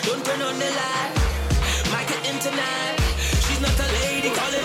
Don't 0.04 0.24
turn 0.24 0.42
on 0.42 0.58
the 0.60 0.70
light, 0.82 1.14
might 1.92 2.08
get 2.08 2.22
in 2.30 2.40
tonight. 2.40 3.00
She's 3.46 3.62
not 3.62 3.78
a 3.80 3.88
lady 4.02 4.30
calling 4.30 4.61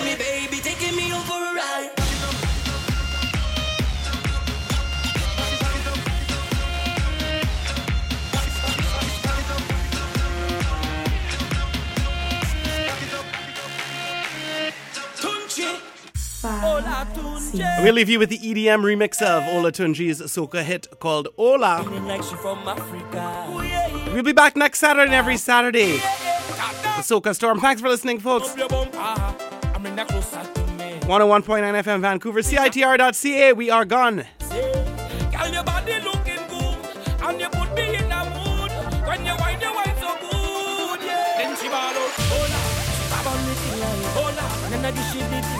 We'll 17.83 17.93
leave 17.93 18.09
you 18.09 18.17
with 18.17 18.29
the 18.29 18.39
EDM 18.39 18.81
remix 18.81 19.21
of 19.21 19.43
Olatunji's 19.43 20.19
soca 20.21 20.63
hit 20.63 20.87
called 20.99 21.27
Ola. 21.37 21.83
Like 22.07 22.23
she 22.23 22.35
from 22.35 22.67
Africa. 22.67 23.47
Ooh, 23.51 23.61
yeah, 23.61 23.87
yeah. 23.87 24.13
We'll 24.13 24.23
be 24.23 24.33
back 24.33 24.55
next 24.55 24.79
Saturday 24.79 25.05
and 25.05 25.13
every 25.13 25.37
Saturday. 25.37 25.97
The 25.97 27.03
Soca 27.03 27.35
Storm. 27.35 27.59
Thanks 27.59 27.81
for 27.81 27.89
listening, 27.89 28.19
folks. 28.19 28.55
Your 28.57 28.67
bumper, 28.67 28.97
ah, 28.97 29.35
I 29.75 29.77
bring 29.77 29.95
that 29.95 30.07
closer 30.07 30.41
to 30.55 30.61
me. 30.73 30.97
101.9 31.01 31.83
FM 31.83 32.01
Vancouver, 32.01 32.39
CITR.ca. 32.41 33.53
We 33.53 33.69
are 33.69 33.85
gone. 33.85 34.25
Girl, 34.49 35.53
your 35.53 35.63
body 35.63 35.99
looking 36.01 36.43
good, 36.49 36.77
and 37.21 37.39
you 37.39 37.49
put 37.49 37.75
me 37.75 37.95
in 37.95 38.11
a 38.11 38.25
mood. 38.33 38.71
When 39.07 39.23
you 39.23 39.35
wine, 39.37 39.61
you 39.61 39.71
wine 39.71 39.95
so 40.01 40.17
good, 40.19 41.01
yeah. 41.05 41.37
Then 41.37 41.55
she 41.57 41.67
ball 41.69 41.93
out, 41.93 42.11
hola. 42.25 42.59
She 42.97 43.07
grab 43.07 43.27
on 43.27 43.45
me 43.45 43.53
thing 43.53 43.79
like 43.79 44.01
hola, 44.17 44.65
and 44.65 44.73
then 44.73 44.85
I 44.85 44.91
give 44.91 45.05
she 45.13 45.19
the 45.19 45.25
hola. 45.25 45.56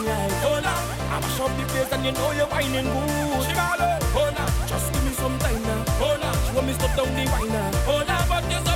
And 1.97 2.05
you 2.05 2.11
know 2.11 2.31
you're 2.31 2.47
whining 2.47 2.85
good. 2.85 3.43
She 3.45 3.53
ball 3.53 3.81
out, 3.81 4.03
hola. 4.15 4.45
Just 4.67 4.93
give 4.93 5.03
me 5.05 5.11
some 5.11 5.37
time 5.39 5.61
now, 5.63 5.83
hola. 6.01 6.31
She 6.45 6.55
want 6.55 6.67
me 6.67 6.73
stop 6.73 6.95
down 6.95 7.09
the 7.15 7.31
wine 7.31 7.49
now, 7.49 7.71
hola. 7.85 8.25
But 8.29 8.43
there's 8.49 8.66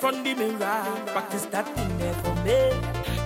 front 0.00 0.24
the 0.24 0.34
mirror. 0.34 0.82
Practice 1.12 1.44
that 1.52 1.66
thing 1.76 1.98
there 1.98 2.14
for 2.24 2.34
me. 2.42 2.72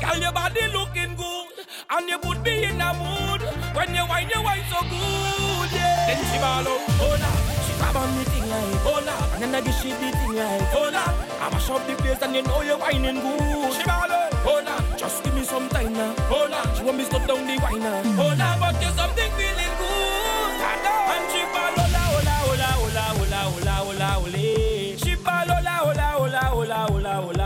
Girl, 0.03 0.19
your 0.19 0.33
body 0.33 0.67
looking 0.75 1.15
good 1.15 1.55
and 1.91 2.09
you 2.09 2.19
put 2.19 2.43
me 2.43 2.65
in 2.65 2.81
a 2.81 2.91
mood. 2.99 3.43
When 3.77 3.95
you 3.95 4.05
whine, 4.11 4.29
you 4.35 4.43
whine 4.43 4.67
so 4.71 4.81
good, 4.83 5.71
yeah. 5.71 6.07
Then 6.11 6.21
she 6.29 6.39
ball 6.43 6.67
out, 6.67 6.83
hola. 6.99 7.31
She 7.65 7.73
grab 7.79 7.97
on 7.97 8.11
me 8.19 8.25
thing 8.25 8.49
like 8.51 8.83
hola, 8.83 9.15
and 9.35 9.43
then 9.43 9.55
I 9.55 9.61
give 9.61 9.75
she 9.79 9.91
the 9.91 10.11
thing 10.19 10.35
like 10.35 10.67
hola. 10.75 11.05
I 11.41 11.47
mash 11.53 11.71
up 11.71 11.87
the 11.87 11.95
place 11.95 12.21
and 12.23 12.35
you 12.35 12.43
know 12.43 12.61
you're 12.63 12.79
whining 12.79 13.21
good. 13.23 13.73
She 13.75 13.85
ball 13.87 14.11
out, 14.11 14.35
hola. 14.43 14.75
Just 14.99 15.23
give 15.23 15.35
me 15.35 15.45
some 15.45 15.69
time 15.69 15.93
now, 15.93 16.13
hola. 16.27 16.61
She 16.77 16.83
want 16.83 16.99
me 16.99 17.05
stop 17.05 17.25
down 17.29 17.47
the 17.47 17.55
wine 17.63 17.79
now, 17.79 18.03
hola. 18.19 18.49
But 18.59 18.75
there's 18.81 18.95
something 18.99 19.31
feeling 19.39 19.75
good, 19.79 19.94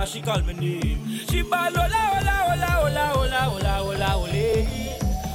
She 0.09 0.23
call 0.23 0.41
me 0.41 0.55
name. 0.55 1.07
She 1.29 1.43
ball 1.43 1.71
hola, 1.71 1.85
hola, 1.85 2.37
hola, 2.49 2.71
hola, 2.81 3.13
hola, 3.13 3.41
hola, 3.51 3.83
hola, 3.83 4.09
hola. 4.17 4.51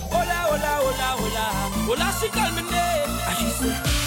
Hola, 0.10 0.38
hola, 0.50 0.72
hola, 0.82 1.10
hola. 1.20 1.46
Hola, 1.86 2.12
she 2.20 2.28
call 2.30 2.52
me 2.54 2.64
name. 2.64 3.20
And 3.28 3.38
she 3.38 3.50
say. 3.50 4.03